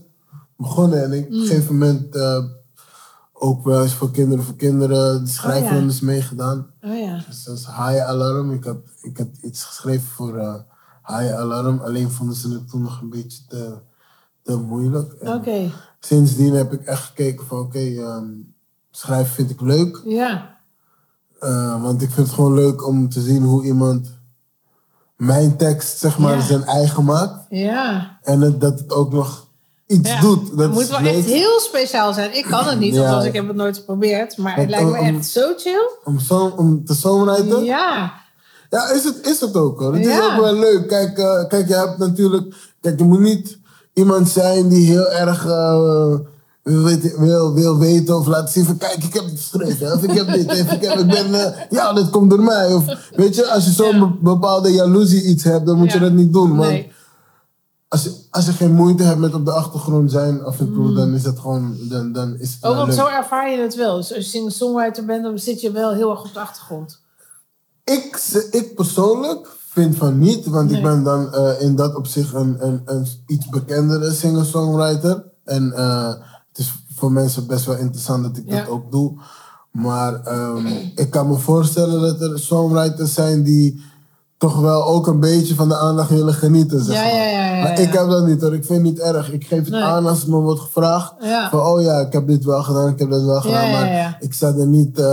begonnen. 0.57 1.03
En 1.05 1.13
ik, 1.13 1.25
op 1.25 1.31
Mm. 1.31 1.41
een 1.41 1.47
gegeven 1.47 1.73
moment 1.79 2.15
eh, 2.17 2.45
ook 3.33 3.65
wel 3.65 3.83
eens 3.83 3.95
voor 3.95 4.11
kinderen 4.11 4.45
voor 4.45 4.57
kinderen 4.57 5.25
de 5.25 5.31
schrijfrondes 5.31 5.97
Oh, 5.97 6.03
meegedaan. 6.03 6.67
Oh 6.83 6.99
ja. 6.99 7.23
Dus 7.29 7.45
dat 7.45 7.57
is 7.57 7.67
High 7.67 8.01
Alarm. 8.07 8.53
Ik 8.53 8.65
had, 8.65 8.77
ik 9.03 9.19
had 9.19 9.29
iets 9.43 9.65
geschreven 9.65 10.09
voor 10.09 10.37
eh 10.39 10.55
High 11.07 11.35
Alarm. 11.35 11.81
Alleen 11.81 12.11
vonden 12.11 12.37
ze 12.37 12.53
het 12.53 12.69
toen 12.71 12.83
nog 12.83 13.01
een 13.01 13.11
beetje 13.11 13.39
te, 13.49 13.75
te 14.43 14.57
moeilijk. 14.57 15.15
Oké. 15.21 15.71
Sindsdien 16.01 16.55
heb 16.55 16.73
ik 16.73 16.83
echt 16.85 17.03
gekeken 17.03 17.47
van 17.47 17.59
oké, 17.59 17.79
ehm, 17.79 18.25
schrijven 18.91 19.35
vind 19.35 19.51
ik 19.51 19.61
leuk. 19.61 20.03
Ja. 20.05 20.57
Eh, 21.41 21.83
want 21.83 22.03
ik 22.03 22.11
vind 22.11 22.27
het 22.27 22.35
gewoon 22.37 22.55
leuk 22.55 22.87
om 22.87 23.09
te 23.09 23.21
zien 23.21 23.43
hoe 23.43 23.65
iemand 23.65 24.19
mijn 25.17 25.57
tekst 25.57 25.99
zeg 25.99 26.19
maar 26.19 26.35
Ja. 26.37 26.41
zijn 26.41 26.65
eigen 26.65 27.05
maakt. 27.05 27.47
Ja. 27.51 28.19
En 28.23 28.59
dat 28.59 28.79
het 28.79 28.93
ook 28.93 29.13
nog 29.13 29.46
iets 29.87 30.11
ja. 30.11 30.21
doet. 30.21 30.49
Dat 30.51 30.59
het 30.59 30.73
moet 30.73 30.89
wel 30.89 31.01
leuk. 31.01 31.15
echt 31.17 31.25
heel 31.27 31.61
speciaal 31.61 32.13
zijn. 32.13 32.37
Ik 32.37 32.45
kan 32.45 32.65
het 32.65 32.79
niet, 32.79 32.95
Ja. 32.95 33.01
althans 33.03 33.25
ik 33.25 33.33
heb 33.33 33.47
het 33.47 33.57
nooit 33.57 33.77
geprobeerd. 33.77 34.37
Maar 34.37 34.57
het 34.57 34.69
lijkt 34.71 34.91
me 34.91 34.99
echt 34.99 35.27
zo 35.27 35.53
chill. 35.57 35.91
Om, 36.05 36.19
zo, 36.19 36.53
om 36.57 36.85
te. 36.85 37.61
Ja. 37.65 38.13
Ja, 38.71 38.91
is 38.91 39.05
het, 39.05 39.27
is 39.27 39.41
het 39.41 39.57
ook 39.57 39.81
hoor. 39.81 39.95
Het 39.95 40.07
is 40.07 40.21
ook 40.21 40.41
wel 40.41 40.55
leuk. 40.55 40.89
Kijk, 40.89 41.19
eh, 41.19 41.47
kijk, 41.49 41.69
je 41.69 41.75
hebt 41.75 41.99
natuurlijk. 41.99 42.55
Kijk, 42.81 42.99
je 42.99 43.05
moet 43.05 43.21
niet 43.21 43.59
iemand 43.95 44.29
zijn 44.29 44.69
die 44.69 44.87
heel 44.91 45.11
erg 45.11 45.47
eh, 45.47 46.15
wil, 46.63 46.83
weten- 46.83 47.21
wil, 47.21 47.55
wil 47.55 47.79
weten 47.79 48.17
of 48.17 48.27
laten 48.27 48.53
zien 48.53 48.65
van 48.65 48.77
kijk, 48.77 48.95
ik 49.05 49.15
heb 49.15 49.25
het 49.25 49.33
geschreven. 49.51 49.93
Of 49.93 50.03
ik 50.03 50.11
heb 50.11 50.33
dit. 50.33 50.47
Of 50.51 50.73
ik, 50.73 50.83
heb, 50.83 50.99
ik 50.99 51.07
ben. 51.07 51.35
eh, 51.35 51.61
ja, 51.71 51.93
dit 51.93 52.11
komt 52.11 52.31
door 52.31 52.43
mij. 52.43 52.75
Of 52.75 52.85
weet 53.17 53.35
je, 53.35 53.47
als 53.51 53.65
je 53.65 53.71
zo'n 53.71 54.19
bepaalde 54.21 54.73
jaloezie 54.73 55.23
iets 55.25 55.45
hebt, 55.45 55.67
dan 55.67 55.79
moet 55.79 55.93
je 55.93 55.99
dat 55.99 56.13
niet 56.13 56.33
doen. 56.33 56.57
Want 56.57 56.71
Nee. 56.71 56.93
Als, 57.89 58.03
je, 58.03 58.15
als 58.31 58.47
je 58.47 58.53
geen 58.53 58.73
moeite 58.75 59.03
hebt 59.03 59.19
met 59.19 59.35
op 59.35 59.45
de 59.45 59.53
achtergrond 59.53 60.11
zijn 60.11 60.45
af 60.45 60.61
en 60.61 60.73
toe, 60.73 60.93
dan 60.95 61.15
is 61.15 61.25
het 61.25 61.39
gewoon. 61.39 61.77
Dan, 61.89 62.13
dan 62.13 62.35
is 62.39 62.53
het 62.53 62.63
Mm. 62.63 62.71
Oh, 62.71 62.77
want 62.77 62.89
leuk. 62.89 62.99
zo 62.99 63.07
ervaar 63.07 63.51
je 63.51 63.59
het 63.61 63.75
wel. 63.75 63.97
Dus 63.97 64.15
als 64.15 64.25
je 64.25 64.31
singer-songwriter 64.31 65.05
bent, 65.05 65.23
dan 65.23 65.39
zit 65.39 65.61
je 65.61 65.71
wel 65.71 65.93
heel 65.93 66.11
erg 66.11 66.25
op 66.25 66.33
de 66.33 66.41
achtergrond. 66.41 67.01
Ik, 67.85 68.21
ik 68.51 68.75
persoonlijk 68.75 69.49
vind 69.69 69.97
van 69.97 70.19
niet, 70.19 70.47
want 70.47 70.69
Nee. 70.71 70.77
ik 70.79 70.85
ben 70.85 71.03
dan 71.03 71.35
eh, 71.35 71.61
in 71.61 71.77
dat 71.77 71.95
opzicht 71.95 72.35
een, 72.35 72.67
een, 72.67 72.83
een 72.85 73.07
iets 73.27 73.49
bekendere 73.49 74.13
singer-songwriter. 74.13 75.25
En 75.45 75.73
eh, 75.73 76.09
het 76.49 76.59
is 76.59 76.73
voor 76.95 77.13
mensen 77.13 77.47
best 77.47 77.65
wel 77.65 77.77
interessant 77.77 78.23
dat 78.23 78.37
ik 78.37 78.45
Ja. 78.47 78.59
dat 78.61 78.69
ook 78.69 78.93
doe. 78.93 79.21
Maar 79.73 80.25
ehm, 80.25 80.67
ik 80.95 81.11
kan 81.11 81.29
me 81.29 81.37
voorstellen 81.37 82.01
dat 82.01 82.21
er 82.31 82.39
songwriters 82.39 83.15
zijn 83.15 83.43
die 83.43 83.85
toch 84.39 84.61
wel 84.61 84.85
ook 84.85 85.07
een 85.07 85.21
beetje 85.21 85.55
van 85.55 85.69
de 85.69 85.77
aandacht 85.77 86.11
willen 86.11 86.35
genieten. 86.35 86.85
Zeg 86.85 86.95
Ja, 86.97 87.03
maar. 87.03 87.15
ja, 87.15 87.23
ja, 87.25 87.57
ja, 87.57 87.63
maar 87.63 87.81
ik 87.81 87.93
heb 87.93 88.09
dat 88.09 88.27
niet 88.27 88.41
hoor, 88.41 88.55
ik 88.55 88.65
vind 88.65 88.79
het 88.79 88.83
niet 88.83 89.01
erg. 89.01 89.33
Ik 89.33 89.47
geef 89.47 89.59
het 89.59 89.69
Nee. 89.69 89.83
aan 89.83 90.07
als 90.07 90.19
het 90.19 90.29
me 90.29 90.37
wordt 90.37 90.61
gevraagd. 90.61 91.13
Van 91.51 91.61
oh 91.61 91.83
ja, 91.83 91.99
ik 91.99 92.13
heb 92.13 92.27
dit 92.27 92.45
wel 92.45 92.63
gedaan, 92.63 92.89
ik 92.89 92.99
heb 92.99 93.11
dat 93.11 93.23
wel 93.23 93.41
gedaan. 93.41 93.71
maar 93.71 94.17
ik 94.21 94.33
sta 94.33 94.47
er 94.47 94.67
niet 94.67 94.99
eh, 94.99 95.05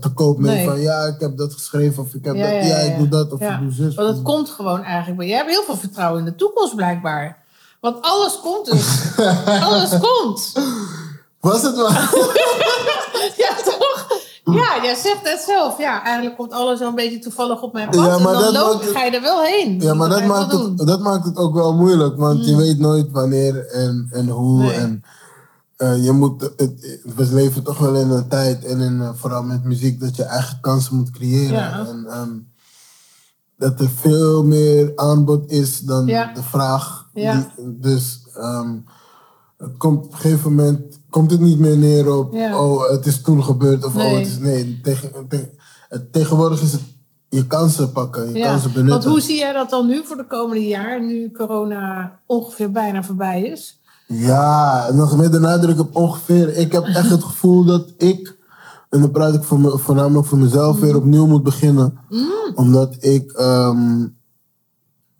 te 0.00 0.08
koop 0.14 0.38
mee 0.38 0.54
Nee. 0.56 0.66
van 0.66 0.80
ja, 0.80 1.02
ik 1.04 1.20
heb 1.20 1.36
dat 1.36 1.52
geschreven 1.52 2.02
of 2.02 2.14
ik 2.14 2.24
heb 2.24 2.34
dat, 2.34 2.44
ja, 2.66 2.76
ik 2.76 2.98
doe 2.98 3.08
dat 3.08 3.32
of 3.32 3.40
ik 3.40 3.58
doe 3.60 3.72
zus. 3.72 3.94
Want 3.94 4.08
het 4.08 4.22
komt 4.22 4.48
gewoon 4.50 4.82
eigenlijk. 4.82 5.18
bij- 5.18 5.28
Jij 5.28 5.36
hebt 5.36 5.50
heel 5.50 5.64
veel 5.64 5.76
vertrouwen 5.76 6.18
in 6.18 6.24
de 6.24 6.34
toekomst 6.34 6.74
blijkbaar. 6.76 7.40
Want 7.80 7.96
alles 8.00 8.40
komt 8.42 8.70
dus. 8.70 8.86
alles 9.68 9.90
komt. 10.00 10.52
Was 11.40 11.62
het 11.62 11.76
maar? 11.76 12.10
Ja, 13.36 13.54
toch? 13.64 13.91
Ja, 14.54 14.82
jij 14.82 14.94
zegt 14.94 15.20
het 15.30 15.40
zelf. 15.46 15.78
Ja, 15.78 16.02
eigenlijk 16.04 16.36
komt 16.36 16.52
alles 16.52 16.78
wel 16.78 16.88
een 16.88 16.94
beetje 16.94 17.18
toevallig 17.18 17.62
op 17.62 17.72
mijn 17.72 17.86
pad. 17.90 18.04
Ja, 18.04 18.16
en 18.16 18.22
dan 18.22 18.32
dat 18.32 18.52
loop, 18.52 18.80
het- 18.80 18.90
ga 18.90 19.04
je 19.04 19.10
er 19.10 19.22
wel 19.22 19.42
heen. 19.42 19.80
ja, 19.80 19.94
maar 19.94 20.08
dat 20.08 20.18
je 20.18 20.26
maakt, 20.26 20.52
het, 20.52 20.78
dat 20.78 21.00
maakt 21.00 21.24
het 21.24 21.36
ook 21.36 21.54
wel 21.54 21.74
moeilijk, 21.74 22.16
want 22.16 22.44
je 22.46 22.56
weet 22.56 22.78
nooit 22.78 23.10
wanneer 23.10 23.66
en, 23.66 24.08
en 24.10 24.28
hoe. 24.28 24.58
Nee. 24.62 24.70
En 24.72 25.02
eh, 25.76 26.04
je 26.04 26.12
moet, 26.12 26.40
het, 26.56 26.98
we 27.16 27.28
leven 27.34 27.62
toch 27.62 27.78
wel 27.78 27.94
in 27.94 28.10
een 28.10 28.28
tijd, 28.28 28.64
en 28.64 28.80
in, 28.80 29.00
eh, 29.00 29.10
vooral 29.14 29.42
met 29.42 29.64
muziek, 29.64 30.00
dat 30.00 30.16
je 30.16 30.22
eigen 30.24 30.58
kansen 30.60 30.96
moet 30.96 31.10
creëren. 31.10 31.52
Ja. 31.58 31.86
En 31.86 32.06
ehm, 32.08 32.30
dat 33.58 33.80
er 33.80 33.90
veel 34.00 34.44
meer 34.44 34.92
aanbod 34.96 35.50
is 35.50 35.78
dan 35.80 36.06
Ja. 36.06 36.32
de 36.34 36.42
vraag. 36.42 37.08
Ja. 37.14 37.34
Die- 37.56 37.78
dus 37.80 38.20
ehm, 38.34 38.76
het 39.56 39.76
komt 39.76 40.04
op 40.04 40.12
een 40.12 40.18
gegeven 40.18 40.54
moment 40.54 41.00
komt 41.12 41.30
het 41.30 41.40
niet 41.40 41.58
meer 41.58 41.76
neer 41.78 42.12
op, 42.16 42.32
Ja. 42.34 42.58
oh, 42.64 42.90
het 42.90 43.06
is 43.06 43.20
toen 43.22 43.44
gebeurd. 43.44 43.84
Of, 43.84 43.94
Nee. 43.94 44.10
oh, 44.12 44.18
het 44.18 44.26
is, 44.26 44.38
nee, 44.38 44.80
tegen, 44.82 45.10
tegen, 45.28 45.50
tegenwoordig 46.10 46.62
is 46.62 46.72
het 46.72 46.80
je 47.28 47.46
kansen 47.46 47.92
pakken, 47.92 48.32
je 48.32 48.38
Ja, 48.38 48.46
kansen 48.50 48.72
benutten. 48.72 48.92
want 49.00 49.04
hoe 49.04 49.20
zie 49.20 49.36
jij 49.36 49.52
dat 49.52 49.70
dan 49.70 49.86
nu 49.86 50.00
voor 50.04 50.16
de 50.16 50.26
komende 50.26 50.66
jaar, 50.66 51.02
nu 51.04 51.30
corona 51.30 52.18
ongeveer 52.26 52.70
bijna 52.70 53.02
voorbij 53.02 53.42
is? 53.42 53.80
Ja, 54.06 54.88
nog 54.92 55.16
met 55.16 55.32
de 55.32 55.38
nadruk 55.38 55.78
op 55.80 55.96
ongeveer. 55.96 56.56
Ik 56.56 56.72
heb 56.72 56.84
echt 56.84 57.10
het 57.10 57.22
gevoel 57.24 57.64
dat 57.64 57.92
ik 57.96 58.36
en 58.90 59.00
dan 59.00 59.10
praat 59.10 59.34
ik 59.34 59.42
voor 59.42 59.60
me, 59.60 59.78
voornamelijk 59.78 60.26
voor 60.26 60.38
mezelf, 60.38 60.80
weer 60.80 60.96
opnieuw 60.96 61.26
moet 61.26 61.42
beginnen. 61.42 61.98
Omdat 62.54 62.96
ik, 63.00 63.32
ehm, 63.32 64.06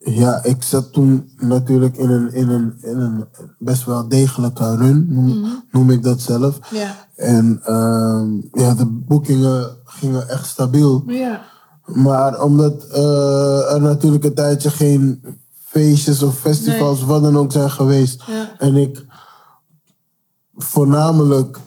ja, 0.05 0.45
ik 0.45 0.63
zat 0.63 0.93
toen 0.93 1.33
natuurlijk 1.37 1.97
in 1.97 2.11
een, 2.11 2.33
in 2.33 2.49
een, 2.49 2.75
in 2.81 2.99
een 2.99 3.25
best 3.59 3.85
wel 3.85 4.09
degelijke 4.09 4.77
run, 4.77 5.07
noem, 5.09 5.63
noem 5.71 5.91
ik 5.91 6.03
dat 6.03 6.21
zelf. 6.21 6.59
Ja. 6.71 6.95
En 7.17 7.61
ehm, 7.65 8.63
ja, 8.63 8.75
de 8.75 8.87
boekingen 8.87 9.77
gingen 9.85 10.29
echt 10.29 10.47
stabiel. 10.47 11.03
Ja. 11.07 11.43
Maar 11.85 12.43
omdat 12.43 12.87
eh, 12.87 13.73
er 13.73 13.81
natuurlijk 13.81 14.25
een 14.25 14.35
tijdje 14.35 14.71
geen 14.71 15.25
feestjes 15.61 16.23
of 16.23 16.39
festivals, 16.39 16.99
Nee. 16.99 17.09
wat 17.09 17.23
dan 17.23 17.37
ook 17.37 17.53
zijn 17.53 17.71
geweest. 17.71 18.23
En 18.59 18.77
ik 18.77 19.05
voornamelijk 20.55 21.59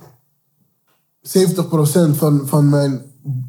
70% 1.21 2.15
van, 2.15 2.41
van 2.47 2.69
mijn 2.69 3.01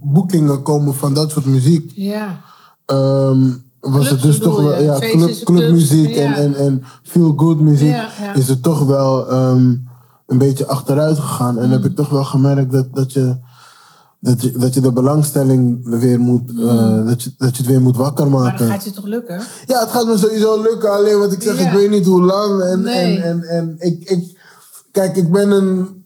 boekingen 0.03 0.63
komen 0.63 0.95
van 0.95 1.15
dat 1.15 1.31
soort 1.31 1.47
muziek. 1.47 1.93
Ja. 1.95 2.41
Ehm, 2.85 3.51
was 3.91 4.11
het 4.11 4.23
dus 4.23 4.39
toch 4.39 4.61
wel, 4.63 4.83
ja, 4.83 4.99
club, 4.99 5.45
clubmuziek 5.45 6.17
en, 6.17 6.35
en, 6.35 6.55
en 6.55 6.83
feel 7.03 7.33
good 7.37 7.61
muziek 7.61 7.89
Ja, 7.89 8.09
ja. 8.21 8.35
is 8.35 8.49
het 8.49 8.63
toch 8.63 8.85
wel 8.85 9.29
ehm, 9.31 9.75
een 10.27 10.39
beetje 10.39 10.67
achteruit 10.67 11.19
gegaan. 11.19 11.59
En 11.59 11.71
heb 11.71 11.81
Mm. 11.81 11.87
ik 11.87 11.97
toch 11.97 12.09
wel 12.09 12.25
gemerkt 12.25 12.73
dat, 12.73 12.87
dat, 12.95 13.13
je, 13.13 13.37
dat, 14.21 14.43
je, 14.43 14.53
dat 14.53 14.75
je 14.75 14.81
de 14.81 14.93
belangstelling 14.93 15.89
weer 16.01 16.21
moet, 16.21 16.51
eh, 16.51 17.07
dat, 17.07 17.23
je, 17.23 17.33
dat 17.39 17.57
je 17.57 17.63
het 17.63 17.71
weer 17.71 17.81
moet 17.81 17.97
wakker 17.97 18.25
Mm. 18.27 18.33
Maar 18.33 18.41
maken. 18.43 18.59
dan 18.59 18.69
gaat 18.69 18.85
je 18.85 18.91
toch 18.91 19.05
lukken? 19.07 19.41
Ja, 19.67 19.81
het 19.81 19.91
gaat 19.91 20.07
me 20.07 20.19
sowieso 20.19 20.63
lukken. 20.63 20.93
Alleen 20.93 21.19
wat 21.19 21.33
ik 21.33 21.43
zeg, 21.43 21.61
ik 21.61 21.73
weet 21.73 21.91
niet 21.91 22.07
hoe 22.07 22.23
lang. 22.23 22.63
En, 22.63 22.81
Nee. 22.83 23.19
en, 23.21 23.43
en, 23.43 23.43
en 23.43 23.75
ik, 23.79 24.11
ik, 24.11 24.39
kijk, 24.93 25.17
ik 25.17 25.31
ben 25.33 25.51
een, 25.51 26.05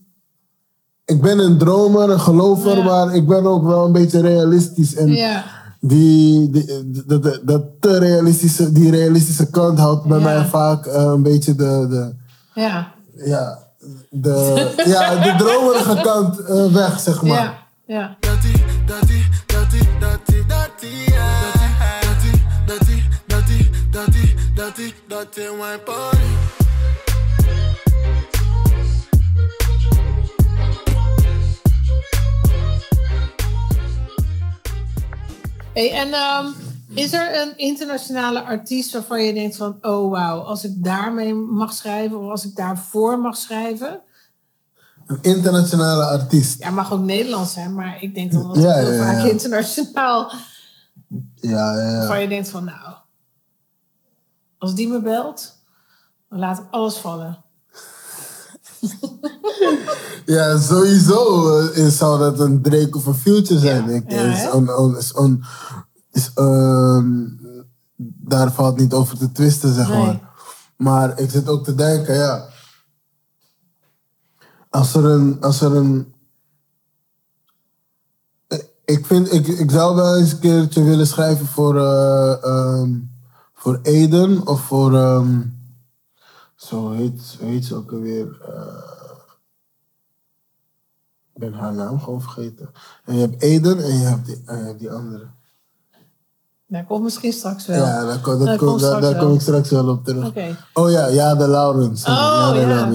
ik 1.05 1.21
ben 1.21 1.39
een 1.39 1.59
dromer, 1.59 2.11
een 2.11 2.21
gelover, 2.21 2.77
Ja. 2.77 2.85
maar 2.85 3.15
ik 3.15 3.27
ben 3.27 3.47
ook 3.47 3.65
wel 3.65 3.85
een 3.87 3.93
beetje 3.93 4.21
realistisch. 4.21 4.95
En 4.95 5.09
Ja. 5.09 5.45
Die, 5.81 6.51
die, 6.51 6.93
dat, 7.07 7.23
dat, 7.23 7.41
dat 7.43 7.63
te 7.81 7.99
realistische, 7.99 8.73
die 8.73 8.91
realistische 8.91 9.51
kant 9.51 9.79
houdt 9.79 10.05
bij 10.05 10.19
Ja. 10.19 10.25
mij 10.25 10.45
vaak 10.45 10.87
eh, 10.87 11.03
een 11.03 11.23
beetje 11.23 11.55
de, 11.55 11.87
de, 11.91 12.15
Ja. 12.61 12.93
ja, 13.25 13.59
de, 14.11 14.73
ja, 14.87 15.15
de 15.15 15.35
dromerige 15.45 16.01
kant 16.03 16.39
eh, 16.41 16.73
weg, 16.73 17.01
zeg 17.01 17.23
maar. 17.23 17.31
Ja. 17.43 17.59
Ja. 17.87 18.17
Dirty, 18.21 18.53
Hey, 35.81 35.93
en 35.93 36.13
ehm, 36.13 36.47
is 36.95 37.13
er 37.13 37.41
een 37.41 37.59
internationale 37.59 38.43
artiest 38.43 38.93
waarvan 38.93 39.23
je 39.23 39.33
denkt 39.33 39.57
van... 39.57 39.79
oh 39.81 40.11
wauw, 40.11 40.41
als 40.41 40.65
ik 40.65 40.85
daarmee 40.85 41.35
mag 41.35 41.73
schrijven 41.73 42.19
of 42.19 42.31
als 42.31 42.45
ik 42.45 42.57
daarvoor 42.57 43.19
mag 43.19 43.37
schrijven... 43.37 44.01
Een 45.07 45.19
internationale 45.23 46.05
artiest. 46.05 46.59
Ja, 46.59 46.71
mag 46.71 46.93
ook 46.93 47.01
Nederlands 47.01 47.53
zijn, 47.53 47.75
maar 47.75 48.03
ik 48.03 48.15
denk 48.15 48.33
dan 48.33 48.47
dat 48.47 48.57
Ja, 48.57 48.69
het 48.69 48.87
heel 48.87 48.93
ja, 48.93 49.05
vaak 49.05 49.25
ja. 49.25 49.31
internationaal... 49.31 50.33
Ja, 51.35 51.75
ja, 51.75 51.91
ja. 51.91 51.97
waarvan 51.97 52.21
je 52.21 52.29
denkt 52.29 52.49
van 52.49 52.65
nou... 52.65 52.95
als 54.59 54.75
die 54.75 54.89
me 54.89 55.01
belt, 55.01 55.59
dan 56.29 56.39
laat 56.39 56.59
ik 56.59 56.65
alles 56.71 56.97
vallen. 56.97 57.45
Ja, 60.27 60.59
sowieso 60.59 61.49
eh, 61.59 61.77
is- 61.87 61.97
zou 61.97 62.19
dat 62.19 62.41
een 62.41 62.63
Drake 62.63 62.97
of 62.97 63.07
een 63.07 63.15
Future 63.15 63.61
zijn. 63.61 63.89
Ja. 63.91 63.95
Ik, 63.97 64.11
Ja, 64.11 64.21
is 64.23 64.51
on, 64.53 64.75
on, 64.77 64.97
is 64.97 65.13
on, 65.13 65.45
is, 66.13 66.31
ehm, 66.35 67.27
daar 68.03 68.53
valt 68.53 68.79
niet 68.79 68.93
over 68.93 69.19
te 69.19 69.33
twisten, 69.33 69.75
zeg 69.75 69.89
Nee. 69.89 70.05
maar. 70.07 70.29
Maar 70.77 71.19
ik 71.19 71.31
zit 71.31 71.49
ook 71.49 71.65
te 71.65 71.75
denken, 71.75 72.15
ja. 72.15 72.49
Als 74.71 74.95
er 74.95 75.05
een. 75.05 75.37
Als 75.41 75.61
er 75.61 75.77
een 75.77 76.15
ik- 78.49 78.71
ik, 78.85 79.07
vind, 79.07 79.33
ik, 79.33 79.47
ik 79.47 79.71
zou 79.71 79.95
wel 79.97 80.17
eens 80.17 80.33
een 80.33 80.39
keertje 80.39 80.83
willen 80.83 81.07
schrijven 81.07 81.47
voor, 81.47 81.77
eh, 81.79 82.45
ehm, 82.45 82.91
voor 83.55 83.79
Eden 83.83 84.47
of 84.47 84.61
voor. 84.61 84.95
ehm, 84.95 85.41
zo 86.67 86.91
heet, 86.91 87.37
heet 87.41 87.65
ze 87.65 87.75
ook 87.75 87.93
alweer. 87.93 88.39
eh, 88.49 88.89
ik 91.35 91.41
ben 91.51 91.53
haar 91.53 91.73
naam 91.73 92.01
gewoon 92.01 92.23
vergeten. 92.23 92.71
En 93.05 93.15
je 93.15 93.21
hebt 93.21 93.43
Eden 93.43 93.79
en 93.85 93.99
je 93.99 94.05
hebt 94.05 94.27
die, 94.27 94.43
en 94.47 94.59
je 94.59 94.65
hebt 94.65 94.79
die 94.79 94.91
andere. 94.91 95.27
Dat 96.67 96.87
komt 96.87 97.03
misschien 97.03 97.33
straks 97.33 97.67
wel. 97.67 97.77
Ja, 97.85 98.05
daar, 98.05 98.19
kom, 98.21 98.45
dat 98.45 98.57
kom- 98.59 98.79
daar, 98.79 99.17
kom 99.17 99.35
ik 99.35 99.41
straks 99.41 99.71
wel 99.71 99.89
op 99.89 100.05
terug. 100.05 100.27
Oké. 100.27 100.57
Oh 100.75 100.91
ja, 100.91 101.07
ja, 101.07 101.35
de 101.35 101.49
Laurens. 101.49 102.05
Oh, 102.05 102.51
ja, 102.55 102.89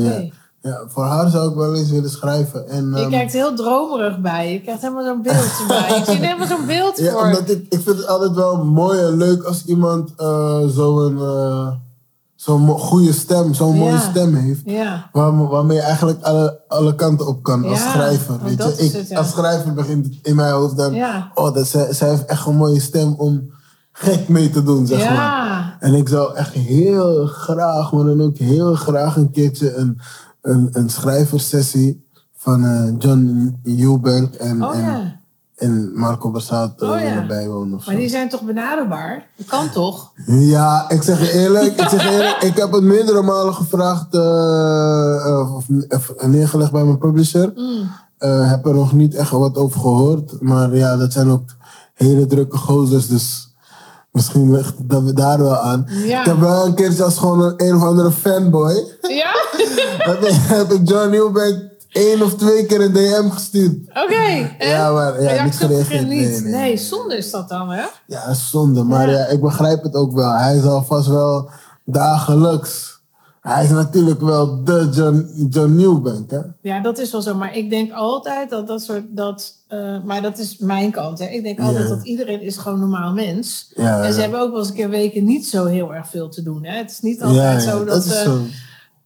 ja. 0.62 0.84
voor 0.88 1.04
haar 1.04 1.30
zou 1.30 1.50
ik 1.50 1.56
wel 1.56 1.76
eens 1.76 1.90
willen 1.90 2.10
schrijven. 2.10 2.68
En, 2.68 2.90
Je 2.90 2.96
ehm, 3.02 3.10
kijkt 3.10 3.34
heel 3.34 3.56
dromerig 3.56 4.20
bij. 4.20 4.54
Je 4.54 4.62
krijgt 4.62 4.82
helemaal 4.82 5.04
zo'n 5.04 5.22
beeld 5.22 5.60
erbij. 5.62 5.98
Ik 6.00 6.06
zie 6.06 6.16
helemaal 6.16 6.48
zo'n 6.48 6.66
beeld 6.66 6.98
ja, 6.98 7.12
voor. 7.12 7.22
omdat 7.22 7.50
ik, 7.50 7.66
ik 7.70 7.82
vind 7.82 7.98
het 7.98 8.08
altijd 8.08 8.34
wel 8.34 8.64
mooi 8.66 9.00
en 9.00 9.18
leuk 9.18 9.44
als 9.44 9.66
iemand 9.66 10.14
eh, 10.18 10.68
zo'n 10.68 11.18
eh, 11.18 11.72
zo'n 12.46 12.68
goede 12.68 13.14
stem, 13.14 13.54
zo'n 13.54 13.78
mooie 13.78 14.00
stem 14.00 14.36
heeft. 14.36 14.62
Waar, 15.12 15.48
waarmee 15.48 15.78
je 15.78 15.84
eigenlijk 15.84 16.22
alle, 16.22 16.60
alle 16.68 16.96
kanten 16.96 17.28
op 17.28 17.44
kan 17.44 17.66
als 17.66 17.82
schrijver. 17.82 18.44
Weet 18.44 18.64
je? 18.64 18.84
Ik, 18.84 18.92
het. 18.92 19.18
Als 19.18 19.30
schrijver 19.30 19.74
begint 19.74 20.06
het 20.06 20.18
in 20.22 20.36
mijn 20.36 20.54
hoofd 20.54 20.78
dan... 20.78 20.96
Oh, 21.34 21.54
dat, 21.54 21.68
zij, 21.68 21.94
zij 21.94 22.10
heeft 22.10 22.26
echt 22.26 22.46
een 22.46 22.56
mooie 22.56 22.80
stem 22.80 23.14
om 23.14 23.50
gek 23.92 24.28
mee 24.28 24.50
te 24.50 24.64
doen, 24.64 24.88
zeg 24.88 25.10
maar. 25.10 25.78
En 25.80 25.94
ik 25.94 26.10
zou 26.10 26.36
echt 26.36 26.54
heel 26.54 27.26
graag, 27.26 27.92
maar 27.92 28.06
dan 28.06 28.22
ook 28.22 28.38
heel 28.38 28.76
graag 28.76 29.16
een 29.16 29.32
keertje 29.32 29.76
een, 29.76 30.00
een, 30.42 30.70
een 30.72 30.90
schrijversessie 30.90 32.08
van 32.36 32.64
eh, 32.64 32.94
John 32.98 33.56
Eubank 33.64 34.34
en, 34.34 34.64
Oh 34.64 34.78
en, 34.78 35.20
en 35.56 35.92
Marco 35.94 36.32
Borsato 36.32 36.94
Oh 36.94 37.00
ja. 37.00 37.26
zo. 37.44 37.66
Maar 37.86 37.96
die 37.96 38.10
zijn 38.10 38.30
toch 38.30 38.42
benaderbaar? 38.42 39.28
Dat 39.38 39.48
kan 39.48 39.70
toch? 39.70 40.12
Ja, 40.26 40.90
ik 40.90 41.02
zeg 41.04 41.20
je 41.20 41.32
eerlijk, 41.34 41.80
ik 41.80 41.90
zeg 41.90 42.04
je 42.04 42.10
eerlijk, 42.12 42.44
ik 42.52 42.58
heb 42.58 42.72
het 42.72 42.84
meerdere 42.84 43.22
malen 43.22 43.54
gevraagd 43.54 44.14
eh, 44.16 45.26
eh, 45.26 45.56
of, 45.56 45.66
of 45.90 46.14
neergelegd 46.28 46.72
bij 46.72 46.84
mijn 46.84 46.98
publisher. 46.98 47.52
Mm. 47.56 47.90
Eh, 48.18 48.50
heb 48.50 48.66
er 48.66 48.74
nog 48.74 48.94
niet 48.94 49.16
echt 49.16 49.30
wat 49.30 49.58
over 49.58 49.80
gehoord, 49.80 50.42
maar 50.42 50.76
ja, 50.76 50.98
dat 50.98 51.14
zijn 51.14 51.30
ook 51.32 51.44
hele 51.94 52.26
drukke 52.26 52.58
gozers, 52.58 53.08
dus 53.08 53.54
misschien 54.12 54.52
ligt 54.52 54.74
dat 54.90 55.16
daar 55.16 55.40
wel 55.44 55.56
aan. 55.58 55.86
Ja. 56.06 56.20
Ik 56.20 56.26
heb 56.26 56.40
wel 56.40 56.66
een 56.66 56.74
keertje 56.76 57.04
als 57.04 57.18
gewoon 57.18 57.42
een, 57.42 57.54
een 57.68 57.76
of 57.76 57.84
andere 57.84 58.12
fanboy, 58.12 58.84
Ja? 59.02 59.32
heb, 60.12 60.22
ik- 60.24 60.40
heb 60.42 60.72
ik 60.72 60.88
John 60.90 61.10
Newbank 61.10 61.56
één 61.96 62.22
of 62.22 62.36
twee 62.36 62.66
keer 62.66 62.82
een 62.82 62.94
DM 62.94 63.30
gestuurd. 63.30 63.78
Oké. 63.90 64.56
Ja, 64.60 64.92
maar 64.92 65.24
ja, 65.24 65.44
niet 65.44 65.56
gereageerd. 65.56 66.08
Nee, 66.08 66.28
Nee, 66.28 66.42
nee, 66.42 66.52
nee. 66.52 66.78
zonde 66.78 67.18
is 67.18 67.32
dat 67.32 67.50
dan, 67.50 67.70
hè? 67.70 67.84
Ja, 68.08 68.26
is 68.28 68.50
zonde. 68.50 68.84
Maar 68.84 69.10
Ja. 69.10 69.18
ja. 69.18 69.26
ik 69.26 69.42
begrijp 69.42 69.84
het 69.84 69.96
ook 69.96 70.14
wel. 70.14 70.32
Hij 70.32 70.60
zal 70.60 70.84
vast 70.84 71.08
wel 71.08 71.50
dagelijks. 71.86 72.94
Hij 73.42 73.64
is 73.64 73.70
natuurlijk 73.70 74.22
wel 74.22 74.64
de 74.64 74.90
John, 74.94 75.48
John 75.50 75.76
Newbank, 75.76 76.32
hè? 76.32 76.40
Ja, 76.62 76.82
dat 76.82 76.98
is 76.98 77.12
wel 77.12 77.22
zo. 77.22 77.36
Maar 77.36 77.56
ik 77.56 77.70
denk 77.70 77.92
altijd 77.92 78.50
dat 78.50 78.68
dat 78.68 78.82
soort... 78.82 79.04
Dat, 79.10 79.54
eh, 79.68 80.04
maar 80.04 80.22
dat 80.22 80.38
is 80.38 80.58
mijn 80.58 80.92
kant, 80.92 81.20
hè. 81.20 81.26
Ik 81.26 81.44
denk 81.44 81.60
altijd 81.60 81.90
dat 81.90 82.04
iedereen 82.04 82.42
is 82.42 82.58
gewoon 82.58 82.74
een 82.74 82.90
normaal 82.90 83.14
mens. 83.14 83.72
Ja, 83.76 84.04
en 84.04 84.14
ze 84.14 84.22
hebben 84.22 84.40
ook 84.40 84.50
wel 84.50 84.60
eens 84.60 84.70
een 84.70 84.76
keer 84.76 84.90
weken 84.90 85.24
niet 85.24 85.48
zo 85.48 85.66
heel 85.66 85.94
erg 85.94 86.08
veel 86.08 86.30
te 86.30 86.44
doen, 86.44 86.66
hè. 86.66 86.78
Het 86.78 86.92
is 86.92 87.00
niet 87.02 87.22
altijd 87.22 87.42
Ja, 87.42 87.52
ja, 87.52 87.60
zo 87.60 87.78
dat, 87.78 87.88
dat 87.88 88.06
is 88.06 88.22
ze... 88.22 88.46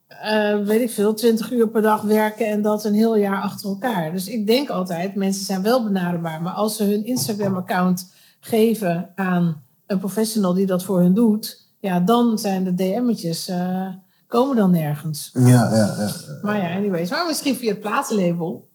eh, 0.09 0.57
weet 0.65 0.81
ik 0.81 0.89
veel, 0.91 1.13
20 1.13 1.51
uur 1.51 1.67
per 1.67 1.81
dag 1.81 2.01
werken 2.01 2.47
en 2.47 2.61
dat 2.61 2.85
een 2.85 2.93
heel 2.93 3.15
jaar 3.17 3.41
achter 3.41 3.69
elkaar. 3.69 4.11
Dus 4.11 4.27
ik 4.27 4.47
denk 4.47 4.69
altijd, 4.69 5.15
mensen 5.15 5.45
zijn 5.45 5.61
wel 5.61 5.83
benaderbaar. 5.83 6.41
Maar 6.41 6.53
als 6.53 6.75
ze 6.75 6.83
hun 6.83 7.05
Instagram-account 7.05 8.11
geven 8.39 9.09
aan 9.15 9.61
een 9.87 9.99
professional 9.99 10.53
die 10.53 10.65
dat 10.65 10.83
voor 10.83 10.99
hun 10.99 11.13
doet, 11.13 11.67
ja, 11.79 11.99
dan 11.99 12.37
zijn 12.39 12.63
de 12.63 12.73
DM'tjes 12.75 13.47
eh, 13.47 13.87
komen 14.27 14.55
dan 14.55 14.71
nergens. 14.71 15.29
Ja, 15.33 15.41
ja, 15.75 15.95
ja. 15.97 16.09
Maar 16.41 16.57
ja, 16.57 16.75
anyways. 16.75 17.09
Maar 17.09 17.25
misschien 17.27 17.55
via 17.55 17.69
het 17.69 17.79
platenlabel. 17.81 18.67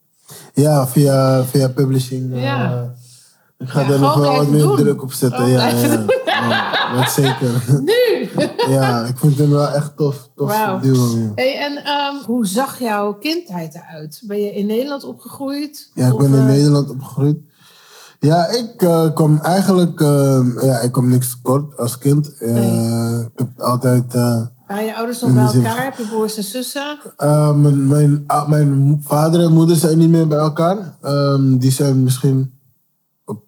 Ja, 0.55 0.87
via, 0.87 1.45
via 1.45 1.69
publishing. 1.69 2.33
eh, 2.33 2.43
Ja. 2.43 2.95
Ik 3.59 3.69
ga 3.69 3.81
Ja, 3.81 3.89
er 3.91 4.01
nog 4.01 4.15
wel 4.15 4.37
wat 4.37 4.49
meer 4.49 4.63
doen. 4.63 4.77
druk 4.77 5.03
op 5.03 5.13
zetten. 5.13 5.47
Ja, 5.49 5.71
dat 6.97 7.11
zeker. 7.11 7.65
Nu! 7.91 8.29
ja, 8.75 9.05
ik 9.05 9.19
vind 9.19 9.39
hem 9.39 9.51
wel 9.51 9.69
echt 9.69 9.97
tof. 9.97 10.29
tof 10.37 10.79
duo. 10.81 11.33
Hey, 11.35 11.59
en 11.59 11.85
ehm, 11.85 12.25
hoe 12.27 12.47
zag 12.47 12.79
jouw 12.79 13.13
kindheid 13.15 13.75
eruit? 13.75 14.23
Ben 14.27 14.41
je 14.41 14.53
in 14.55 14.67
Nederland 14.67 15.05
opgegroeid? 15.05 15.91
Ja, 15.95 16.07
ik 16.09 16.17
ben 16.17 16.27
in 16.33 16.39
eh, 16.39 16.45
Nederland 16.45 16.91
opgegroeid. 16.91 17.37
Ja, 18.21 18.47
ik 18.49 18.83
eh, 18.83 19.15
kwam 19.15 19.39
eigenlijk... 19.43 20.01
eh, 20.01 20.41
ja, 20.63 20.79
ik 20.81 20.93
kwam 20.93 21.09
niks 21.09 21.31
tekort 21.31 21.77
als 21.79 21.99
kind. 21.99 22.39
Eh, 22.39 22.53
Nee. 22.53 23.21
Ik 23.21 23.29
heb 23.35 23.49
altijd... 23.61 24.13
Waren 24.67 24.85
je 24.85 24.97
ouders 24.97 25.21
nog 25.21 25.33
bij 25.35 25.43
elkaar? 25.63 25.85
Heb 25.85 25.97
je 25.97 26.07
broers 26.07 26.37
en 26.37 26.43
zussen? 26.45 26.99
Mijn, 27.55 27.87
mijn, 27.89 28.25
ah, 28.27 28.49
mijn 28.49 29.01
vader 29.07 29.41
en 29.41 29.53
moeder 29.53 29.77
zijn 29.77 29.99
niet 29.99 30.09
meer 30.09 30.27
bij 30.29 30.39
elkaar. 30.39 30.97
Ehm, 31.03 31.57
die 31.57 31.71
zijn 31.71 32.03
misschien, 32.03 32.54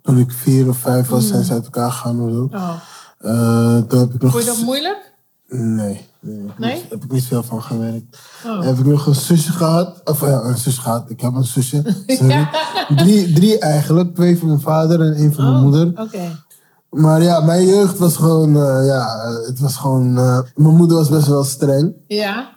toen 0.03 0.19
ik 0.19 0.31
vier 0.33 0.69
of 0.69 0.77
vijf 0.79 1.09
was, 1.09 1.27
zijn 1.29 1.45
ze 1.45 1.53
uit 1.53 1.65
elkaar 1.65 1.91
gegaan 1.91 2.21
of 2.21 2.31
zo. 2.33 2.49
Oh. 2.53 2.71
Eh, 3.19 3.83
toen 3.89 3.99
heb 3.99 4.15
ik 4.15 4.23
nog... 4.23 4.31
Vond 4.33 4.45
je 4.45 4.51
dat 4.51 4.63
moeilijk? 4.65 5.15
Nee. 5.49 6.09
nee, 6.21 6.37
heb 6.43 6.51
ik 6.51 6.59
Nee? 6.59 6.75
niet- 6.75 6.91
heb 6.91 7.05
ik 7.05 7.11
niet 7.13 7.25
veel 7.25 7.43
van 7.43 7.63
gewerkt. 7.63 8.19
Oh. 8.47 8.63
Heb 8.63 8.79
ik 8.79 8.85
nog 8.87 9.07
een 9.07 9.15
zusje 9.15 9.53
gehad. 9.53 10.01
Of 10.05 10.21
ja, 10.21 10.41
een 10.43 10.57
zus 10.57 10.79
gehad. 10.79 11.11
Ik 11.11 11.21
heb 11.21 11.35
een 11.35 11.45
zusje. 11.45 11.83
Drie, 12.97 13.33
drie 13.33 13.59
eigenlijk. 13.59 14.15
Twee 14.15 14.39
van 14.39 14.49
mijn 14.49 14.61
vader 14.61 15.01
en 15.01 15.13
één 15.15 15.33
van 15.33 15.45
mijn 15.45 15.57
Oh, 15.57 15.63
moeder. 15.63 15.87
Oké. 16.01 16.45
Maar 16.91 17.23
ja, 17.23 17.41
mijn 17.41 17.67
jeugd 17.67 17.99
was 17.99 18.17
gewoon... 18.17 18.57
eh, 18.57 18.87
ja, 18.87 19.07
het 19.47 19.59
was 19.61 19.77
gewoon... 19.77 20.19
eh, 20.19 20.39
mijn 20.55 20.75
moeder 20.77 20.97
was 20.97 21.09
best 21.09 21.27
wel 21.27 21.45
streng. 21.45 21.93
Ja. 22.07 22.55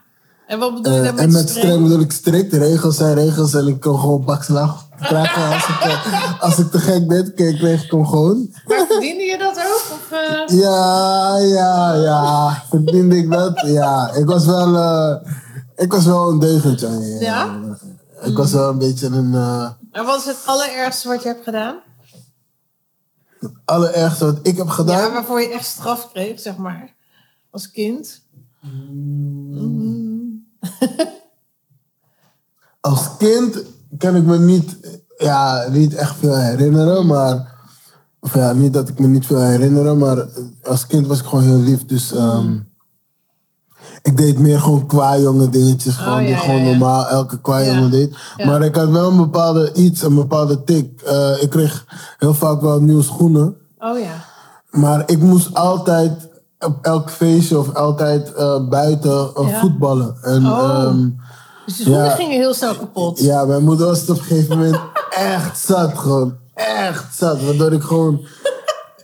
En 0.48 0.60
wat 0.60 0.74
bedoel 0.76 0.94
je 0.94 1.02
daar 1.02 1.14
met, 1.14 1.24
en 1.24 1.32
met 1.32 1.50
streng? 1.50 1.66
streng 1.66 1.84
bedoel 1.84 2.00
ik 2.00 2.12
strikt. 2.12 2.54
Regels 2.54 2.96
zijn 2.98 3.14
regels 3.16 3.54
en 3.54 3.68
ik 3.68 3.80
kon 3.80 4.00
gewoon 4.00 4.26
bakslag 4.26 4.88
Als 5.00 5.68
ik, 5.68 5.80
eh, 5.82 6.42
als 6.42 6.58
ik 6.58 6.72
te 6.72 6.80
gek 6.80 7.08
ben, 7.08 7.34
kreeg 7.34 7.58
kreeg 7.58 7.84
ik 7.84 7.92
hem 7.92 8.06
gewoon. 8.06 8.54
Maar 8.68 8.86
verdiende 8.88 9.24
je 9.24 9.38
dat 9.38 9.58
ook? 9.58 9.84
Of, 9.92 10.12
eh? 10.12 10.60
Ja, 10.60 11.38
ja, 11.38 11.94
ja. 11.94 12.64
Verdiende 12.70 13.18
ik 13.18 13.32
dat? 13.32 13.62
Ja, 13.66 14.12
ik 14.14 14.26
was 14.26 14.46
wel, 14.46 14.76
eh, 14.76 15.32
ik 15.76 15.92
was 15.92 16.06
wel 16.06 16.30
een 16.30 16.40
deugentje. 16.40 16.88
Ja? 16.90 17.20
Ja? 17.20 17.60
Ik 18.22 18.38
was 18.38 18.52
wel 18.52 18.70
een 18.70 18.78
beetje 18.78 19.08
een... 19.08 19.34
eh 19.34 19.70
En 19.92 20.06
wat 20.06 20.20
is 20.20 20.26
het 20.26 20.38
allerergste 20.46 21.08
wat 21.08 21.24
je 21.24 21.28
hebt 21.28 21.44
gedaan? 21.44 21.80
het 23.40 23.52
allerergste 23.66 24.26
wat 24.26 24.40
ik 24.42 24.58
heb 24.58 24.68
gedaan. 24.68 24.98
Ja, 25.02 25.12
waarvoor 25.12 25.42
je 25.42 25.50
echt 25.50 25.66
straf 25.66 26.12
kreeg, 26.12 26.40
zeg 26.40 26.58
maar. 26.58 26.96
Als 27.52 27.72
kind. 27.72 28.22
Als 32.82 33.18
kind 33.18 33.64
kan 33.98 34.16
ik 34.16 34.24
me 34.24 34.40
niet, 34.40 34.78
ja, 35.18 35.66
niet 35.72 35.96
echt 35.96 36.16
veel 36.20 36.36
herinneren, 36.38 37.06
maar... 37.06 37.58
Of 38.22 38.34
ja, 38.34 38.54
niet 38.54 38.74
dat 38.74 38.90
ik 38.90 39.00
me 39.00 39.08
niet 39.08 39.26
veel 39.26 39.40
herinneren, 39.42 39.98
maar 39.98 40.26
als 40.64 40.88
kind 40.88 41.08
was 41.08 41.20
ik 41.20 41.26
gewoon 41.26 41.44
heel 41.44 41.60
lief. 41.60 41.86
Dus 41.86 42.14
ehm, 42.14 42.58
ik 44.02 44.18
deed 44.18 44.40
meer 44.40 44.60
gewoon 44.60 44.86
kwajongen 44.86 45.52
dingetjes. 45.52 45.96
Gewoon, 45.96 46.14
Oh, 46.14 46.22
ja, 46.22 46.26
die 46.28 46.36
ja, 46.36 46.42
gewoon 46.42 46.64
ja. 46.64 46.70
normaal 46.70 47.08
elke 47.08 47.42
kwajongen 47.42 47.84
Ja. 47.84 47.90
deed. 47.90 48.18
Maar 48.46 48.62
ik 48.62 48.76
had 48.76 48.90
wel 48.90 49.10
een 49.10 49.18
bepaalde 49.18 49.74
iets, 49.74 50.02
een 50.02 50.16
bepaalde 50.16 50.64
tik. 50.64 51.02
Eh, 51.02 51.42
ik 51.42 51.50
kreeg 51.50 51.86
heel 52.18 52.34
vaak 52.34 52.62
wel 52.62 52.82
nieuwe 52.82 53.04
schoenen. 53.04 53.56
Oh 53.78 54.00
ja. 54.00 54.14
Maar 54.70 55.04
ik 55.06 55.20
moest 55.22 55.54
altijd 55.54 56.28
op 56.60 56.78
elk 56.82 57.10
feestje 57.10 57.58
of 57.60 57.74
altijd 57.74 58.34
eh, 58.34 58.68
buiten 58.68 59.32
eh, 59.36 59.60
voetballen. 59.60 60.18
En, 60.22 60.46
Oh. 60.46 60.60
ehm, 60.60 61.10
Dus 61.70 61.78
de 61.78 61.84
schoenen 61.84 62.06
Ja. 62.06 62.16
gingen 62.16 62.40
heel 62.40 62.54
snel 62.54 62.76
kapot. 62.76 63.20
ja, 63.20 63.46
mijn 63.46 63.64
moeder 63.64 63.88
was 63.88 64.00
het 64.00 64.10
op 64.10 64.18
een 64.18 64.24
gegeven 64.24 64.58
moment 64.58 64.80
echt 65.10 65.60
zat. 65.60 65.98
Gewoon 65.98 66.38
echt 66.54 67.16
zat. 67.18 67.44
Waardoor 67.44 67.72
ik 67.74 67.82
gewoon 67.82 68.26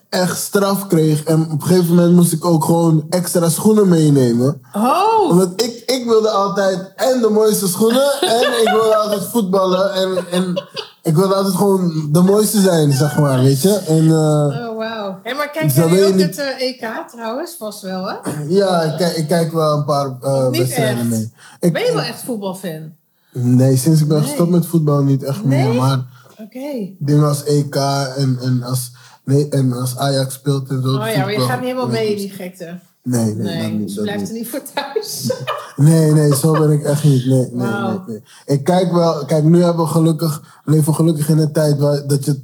echt 0.10 0.38
straf 0.38 0.88
kreeg. 0.88 1.24
En 1.24 1.42
op 1.52 1.62
een 1.62 1.68
gegeven 1.68 1.96
moment 1.96 2.16
moest 2.16 2.32
ik 2.32 2.46
ook 2.46 2.64
gewoon 2.66 3.06
extra 3.10 3.50
schoenen 3.50 3.88
meenemen. 3.90 4.62
Oh! 4.74 5.30
Omdat 5.30 5.62
ik, 5.62 5.84
ik 5.86 6.06
wilde 6.08 6.30
altijd 6.30 6.94
en 6.96 7.22
de 7.22 7.30
mooiste 7.30 7.68
schoenen. 7.68 8.12
en 8.22 8.42
ik 8.62 8.70
wilde 8.72 8.96
altijd 8.96 9.24
voetballen. 9.32 9.94
En, 9.94 10.26
en 10.32 10.64
ik 11.06 11.16
wilde 11.16 11.34
altijd 11.36 11.56
gewoon 11.56 12.10
de 12.12 12.22
mooiste 12.22 12.62
zijn, 12.62 12.92
zeg 12.92 13.20
maar, 13.20 13.40
weet 13.42 13.62
je. 13.62 13.78
En 13.88 14.06
eh, 14.08 14.70
Oh, 14.70 14.78
wauw. 14.78 15.20
Hé, 15.24 15.34
maar 15.34 15.50
kijk 15.50 15.72
jij 15.72 15.88
wil 15.90 15.98
je 15.98 16.06
ook 16.06 16.14
niet- 16.16 16.26
het 16.26 16.38
eh, 16.38 16.62
EK 16.68 17.06
trouwens? 17.12 17.56
Vast 17.60 17.82
wel, 17.82 18.08
hè? 18.10 18.16
ja, 18.48 18.82
ik, 18.82 18.98
kijk- 18.98 19.16
ik 19.16 19.28
kijk 19.28 19.52
wel 19.52 19.78
een 19.78 19.86
paar 19.86 20.18
eh, 20.22 20.48
Niet 20.50 20.58
wedstrijden 20.60 20.98
echt. 21.00 21.10
mee. 21.10 21.32
Ik, 21.60 21.74
Ben 21.74 21.84
je 21.86 21.94
wel 21.94 22.02
echt 22.02 22.22
voetbalfan? 22.24 22.94
Nee, 23.32 23.78
sinds 23.78 24.02
ik 24.02 24.08
ben 24.08 24.18
Nee. 24.20 24.28
gestopt 24.28 24.50
met 24.50 24.66
voetbal 24.66 25.04
niet 25.04 25.24
echt 25.24 25.46
Nee? 25.46 25.68
meer. 25.68 25.74
Maar 25.82 26.06
Oké. 26.42 26.90
dingen 27.00 27.28
als 27.28 27.44
EK 27.44 27.76
en, 28.18 28.38
en, 28.42 28.64
als, 28.64 28.92
nee, 29.26 29.50
en 29.50 29.74
als 29.74 29.98
Ajax 29.98 30.34
speelt 30.34 30.70
en 30.70 30.82
zo. 30.82 30.88
Oh 30.88 30.94
ja, 31.08 31.18
maar 31.20 31.32
je 31.32 31.40
gaat 31.40 31.60
niet 31.60 31.70
helemaal 31.70 31.88
mee 31.90 32.10
in 32.12 32.18
die 32.18 32.30
gekte. 32.30 32.80
Nee, 33.06 33.36
nee, 33.36 33.58
Nee, 33.58 33.72
niet, 33.72 33.94
je 33.94 34.02
blijft 34.02 34.20
niet. 34.20 34.30
er 34.30 34.36
niet 34.36 34.48
voor 34.50 34.62
thuis. 34.74 35.32
Nee, 35.76 36.12
nee, 36.12 36.36
zo 36.36 36.52
ben 36.52 36.72
ik 36.72 36.84
echt 36.84 37.04
niet. 37.04 37.26
Nee, 37.26 37.50
nee, 37.52 37.68
nee, 37.68 38.00
nee. 38.08 38.24
Ik 38.46 38.64
kijk 38.64 38.92
wel, 38.92 39.26
kijk, 39.26 39.44
nu 39.44 39.64
hebben 39.64 39.84
we 39.86 39.92
gelukkig, 39.92 40.62
we 40.64 40.72
leven 40.72 40.96
gelukkig 40.96 41.30
in 41.30 41.38
een 41.38 41.52
tijd 41.52 41.78
waar, 41.80 42.08
dat 42.08 42.26
je 42.26 42.32
het 42.32 42.42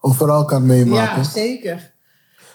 overal 0.00 0.44
kan 0.44 0.66
meemaken. 0.66 1.22
ja, 1.22 1.28
zeker. 1.28 1.92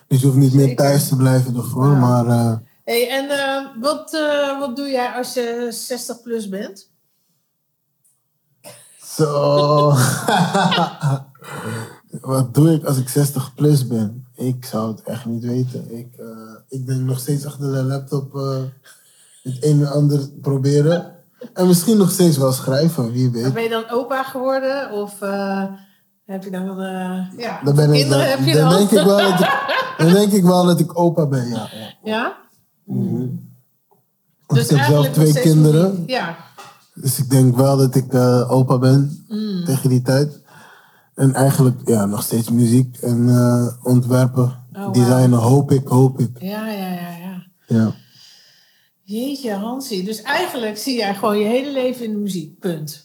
Dus 0.08 0.20
je 0.20 0.26
hoeft 0.26 0.38
niet 0.38 0.54
meer 0.54 0.76
thuis 0.76 1.08
te 1.08 1.15
blijven 1.15 1.56
ervoor, 1.56 1.88
maar 1.88 2.26
eh, 2.28 2.54
Hey, 2.84 3.10
en 3.10 3.30
eh, 3.30 3.82
wat, 3.82 4.13
eh, 4.13 4.60
wat 4.60 4.76
doe 4.76 4.88
jij 4.88 5.10
als 5.12 5.34
je 5.34 5.68
60 5.72 6.22
plus 6.22 6.50
bent? 6.50 6.89
zo. 9.15 9.94
Wat 12.22 12.54
doe 12.54 12.74
ik 12.74 12.84
als 12.84 12.98
ik 12.98 13.10
60 13.10 13.54
plus 13.54 13.88
ben? 13.88 14.24
Ik 14.36 14.65
zou 14.65 14.91
het 14.91 15.02
echt 15.04 15.26
niet 15.26 15.43
weten. 15.43 15.98
Ik, 15.98 16.08
eh, 16.17 16.28
ik 16.69 16.86
denk 16.88 17.00
nog 17.02 17.19
steeds 17.19 17.45
achter 17.45 17.71
de 17.71 17.84
laptop 17.84 18.36
eh, 18.36 18.58
het 19.43 19.63
een 19.63 19.80
en 19.80 19.91
ander 19.91 20.30
proberen. 20.41 21.13
En 21.54 21.67
misschien 21.67 21.98
nog 21.98 22.12
steeds 22.12 22.38
wel 22.38 22.52
schrijven, 22.52 23.12
wie 23.12 23.30
weet. 23.30 23.54
Ben 23.54 23.63
je 23.63 23.69
dan 23.69 23.89
opa 23.89 24.24
geworden? 24.24 24.91
Of 24.91 25.21
eh, 25.21 25.63
heb 26.26 26.43
je 26.43 26.52
dan... 26.52 26.82
eh 26.82 27.38
ja, 27.38 27.62
Dan, 27.63 27.76
ben 27.76 27.93
ik, 27.93 28.00
kinderen 28.00 28.28
dan, 28.28 28.38
heb 28.38 28.45
je 28.48 28.54
dan 28.54 28.69
dan? 28.69 28.78
denk 28.78 28.91
ik 28.91 29.06
wel 29.06 29.17
dat 29.17 29.39
ik, 29.39 29.95
dan 29.98 30.12
denk 30.13 30.32
ik 30.32 30.43
wel 30.43 30.65
dat 30.65 30.80
ik 30.80 31.00
opa 31.00 31.26
ben, 31.26 31.48
ja. 31.50 31.67
ja. 31.74 31.93
Ja? 32.04 32.36
Want 34.48 34.62
ik 34.62 34.69
heb 34.78 34.86
zelf 34.86 35.10
twee 35.10 35.34
kinderen. 35.34 36.04
Ja. 36.06 36.36
Dus 36.93 37.19
ik 37.19 37.30
denk 37.30 37.56
wel 37.56 37.78
dat 37.78 37.95
ik 37.95 38.13
eh, 38.13 38.52
opa 38.52 38.78
ben 38.78 39.26
Mm. 39.28 39.65
tegen 39.65 39.89
die 39.89 40.02
tijd. 40.02 40.41
En 41.15 41.34
eigenlijk 41.34 41.82
ja, 41.86 42.06
nog 42.06 42.23
steeds 42.23 42.49
muziek 42.51 42.97
en 42.97 43.30
eh, 43.30 43.67
ontwerpen, 43.84 44.43
Oh, 44.43 44.82
wauw. 44.82 44.91
designen, 44.91 45.39
hoop 45.39 45.71
ik, 45.71 45.88
hoop 45.88 46.19
ik. 46.19 46.30
Ja, 46.41 46.67
ja, 46.69 46.88
ja, 46.88 47.10
ja. 47.17 47.43
Ja. 47.67 47.91
Jeetje, 49.04 49.54
Hansie. 49.54 50.04
Dus 50.04 50.21
eigenlijk 50.21 50.78
zie 50.78 50.97
jij 50.97 51.15
gewoon 51.15 51.38
je 51.39 51.45
hele 51.45 51.71
leven 51.71 52.06
in 52.06 52.12
de 52.12 52.17
muziek. 52.17 52.60
Punt. 52.60 53.04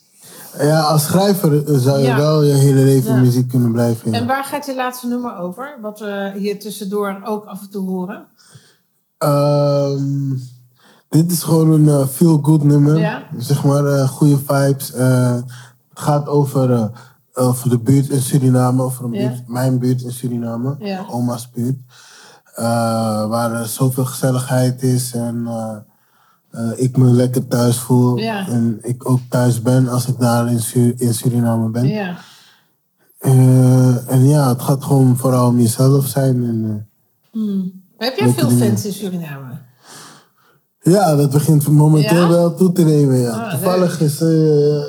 ja, 0.58 0.80
als 0.80 1.04
schrijver 1.04 1.66
eh, 1.68 1.78
zou 1.78 1.98
je 1.98 2.04
Ja. 2.06 2.16
wel 2.16 2.42
je 2.42 2.52
hele 2.52 2.80
leven 2.82 3.10
Ja. 3.10 3.16
in 3.16 3.22
muziek 3.22 3.48
kunnen 3.48 3.72
blijven. 3.72 4.12
En 4.12 4.26
waar 4.26 4.44
gaat 4.44 4.66
je 4.66 4.74
laatste 4.74 5.06
nummer 5.06 5.36
over? 5.36 5.78
Wat 5.80 5.98
we 6.00 6.32
hier 6.36 6.58
tussendoor 6.58 7.20
ook 7.24 7.44
af 7.44 7.60
en 7.60 7.70
toe 7.70 7.88
horen. 7.88 8.26
Ehm, 9.18 10.36
dit 11.08 11.30
is 11.30 11.42
gewoon 11.42 11.70
een 11.72 11.88
eh, 11.88 12.06
feel-good 12.06 12.62
nummer. 12.62 13.24
Zeg 13.38 13.64
maar, 13.64 14.08
goede 14.08 14.38
vibes. 14.38 14.92
Het 14.94 15.98
gaat 16.08 16.26
over, 16.28 16.90
eh, 17.40 17.46
over 17.48 17.68
de 17.70 17.78
buurt 17.78 18.08
in 18.08 18.20
Suriname, 18.20 18.90
buurt, 19.10 19.48
mijn 19.48 19.78
buurt 19.78 20.02
in 20.02 20.12
Suriname, 20.12 20.76
oma's 21.10 21.50
buurt. 21.50 21.78
Eh, 22.54 22.64
waar 23.28 23.52
er 23.52 23.66
zoveel 23.66 24.04
gezelligheid 24.04 24.82
is 24.82 25.12
en 25.14 25.46
eh, 26.50 26.70
ik 26.76 26.96
me 26.96 27.10
lekker 27.10 27.46
thuis 27.48 27.78
voel. 27.78 28.16
Ja. 28.16 28.48
En 28.48 28.78
ik 28.82 29.08
ook 29.10 29.20
thuis 29.28 29.62
ben 29.62 29.88
als 29.88 30.06
ik 30.06 30.18
daar 30.18 30.50
in, 30.50 30.60
Su- 30.60 30.94
in 30.96 31.14
Suriname 31.14 31.68
ben. 31.70 31.86
Ja. 31.88 32.16
En 34.06 34.28
ja, 34.28 34.48
het 34.48 34.62
gaat 34.62 34.84
gewoon 34.84 35.16
vooral 35.16 35.48
om 35.48 35.60
jezelf 35.60 36.06
zijn. 36.06 36.34
En, 36.44 36.88
Maar 37.98 38.08
heb 38.08 38.18
jij 38.18 38.32
veel 38.32 38.48
dingen. 38.48 38.66
fans 38.68 38.84
in 38.84 38.92
Suriname? 38.92 39.58
Ja, 40.82 41.16
dat 41.16 41.30
begint 41.30 41.68
momenteel 41.68 42.20
Ja? 42.22 42.28
wel 42.28 42.54
toe 42.54 42.72
te 42.72 42.82
nemen. 42.82 43.16
Ja. 43.18 43.30
Ah, 43.30 43.50
Toevallig 43.50 44.00
is, 44.00 44.20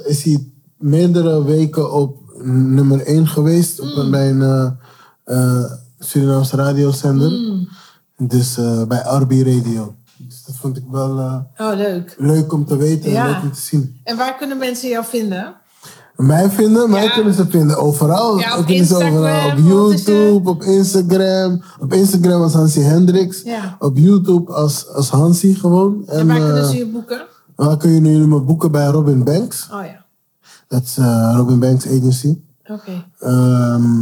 is 0.06 0.24
hij 0.24 0.48
meerdere 0.78 1.44
weken 1.44 1.94
op 1.94 2.21
nummer 2.44 3.02
1 3.06 3.28
geweest 3.28 3.80
op 3.80 3.96
een, 3.96 4.12
bij 4.12 4.30
een 4.30 4.42
eh, 4.42 4.72
eh, 5.24 5.72
Surinaamse 6.00 6.56
radiozender. 6.56 7.30
Mm. 7.32 7.68
Dus 8.18 8.58
eh, 8.58 8.84
bij 8.84 9.04
Arbi 9.04 9.44
Radio. 9.44 9.96
Dus 10.18 10.44
dat 10.46 10.56
vond 10.56 10.78
ik 10.78 10.84
wel 10.92 11.20
eh, 11.20 11.68
Oh, 11.68 11.76
leuk. 11.78 12.16
leuk 12.18 12.54
om 12.54 12.66
te 12.66 12.78
weten 12.78 13.16
en 13.16 13.26
leuk 13.26 13.42
om 13.42 13.52
te 13.52 13.60
zien. 13.62 14.00
En 14.04 14.18
waar 14.18 14.38
kunnen 14.38 14.58
mensen 14.58 14.90
jou 14.90 15.06
vinden? 15.06 15.56
Mij 16.16 16.50
vinden, 16.50 16.90
mij 16.90 17.04
Ja. 17.04 17.10
kunnen 17.10 17.34
ze 17.34 17.46
vinden 17.50 17.78
overal. 17.78 18.38
Ja, 18.40 18.58
op 18.58 18.66
kunnen 18.66 18.84
overal. 18.84 19.12
Instagram, 19.12 19.46
Op 19.46 19.52
wat 19.52 19.94
is 19.94 20.06
YouTube, 20.06 20.50
op 20.50 20.64
Instagram. 20.64 21.62
Op 21.80 21.94
Instagram 21.94 22.42
als 22.42 22.54
Hansi 22.54 22.82
Hendricks. 22.82 23.42
Ja. 23.42 23.76
Op 23.80 23.98
YouTube 23.98 24.52
als, 24.52 24.88
als 24.88 25.10
Hansi 25.10 25.56
gewoon. 25.56 26.04
En 26.08 26.28
waar 26.28 26.38
kunnen 26.38 26.62
eh, 26.64 26.70
ze 26.70 26.78
je 26.78 26.86
boeken? 26.88 27.22
Waar 27.56 27.78
kun 27.78 27.92
je 27.92 28.00
nu 28.00 28.28
me 28.28 28.40
boeken 28.40 28.72
bij 28.72 28.86
Robin 28.86 29.24
Banks? 29.24 29.68
Oh 29.74 29.86
ja. 29.86 30.01
Dat 30.72 30.84
is 30.84 30.98
eh, 30.98 31.34
Robin 31.36 31.60
Banks 31.60 31.86
Agency. 31.88 32.38
Oké. 32.66 33.06
Ehm, 33.20 34.00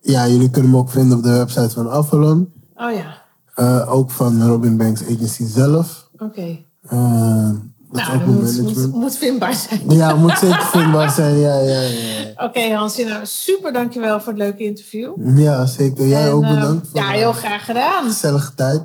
ja, 0.00 0.28
jullie 0.28 0.50
kunnen 0.50 0.70
me 0.70 0.76
ook 0.76 0.90
vinden 0.90 1.16
op 1.16 1.22
de 1.22 1.30
website 1.30 1.70
van 1.70 1.90
Avalon. 1.90 2.52
Oh 2.76 2.92
ja. 2.92 3.22
Eh, 3.54 3.92
ook 3.94 4.10
van 4.10 4.46
Robin 4.46 4.76
Banks 4.76 5.02
Agency 5.02 5.44
zelf. 5.46 6.08
Oké. 6.18 6.58
Eh, 6.88 7.50
dat 7.90 8.00
is 8.00 8.06
Nou, 8.06 8.12
ook 8.12 8.18
dat 8.18 8.26
moet, 8.26 8.42
management. 8.42 8.76
moet, 8.76 8.94
moet 8.94 9.16
vindbaar 9.16 9.54
zijn. 9.54 9.80
Ja, 9.88 10.14
moet 10.14 10.38
zeker 10.38 10.62
vindbaar 10.62 11.10
zijn. 11.10 11.36
Ja, 11.38 11.58
ja, 11.58 11.80
ja. 11.80 12.44
Oké, 12.46 12.60
Hansie. 12.74 13.04
Nou, 13.04 13.26
super 13.26 13.72
dankjewel 13.72 14.20
voor 14.20 14.32
het 14.32 14.42
leuke 14.42 14.64
interview. 14.64 15.38
Ja, 15.38 15.66
zeker. 15.66 16.06
Jij 16.06 16.24
En, 16.26 16.30
ook 16.32 16.42
bedankt 16.48 16.88
voor 16.88 17.00
ja, 17.00 17.08
heel 17.10 17.32
graag 17.32 17.64
gedaan. 17.64 18.04
gezellige 18.04 18.54
tijd. 18.54 18.82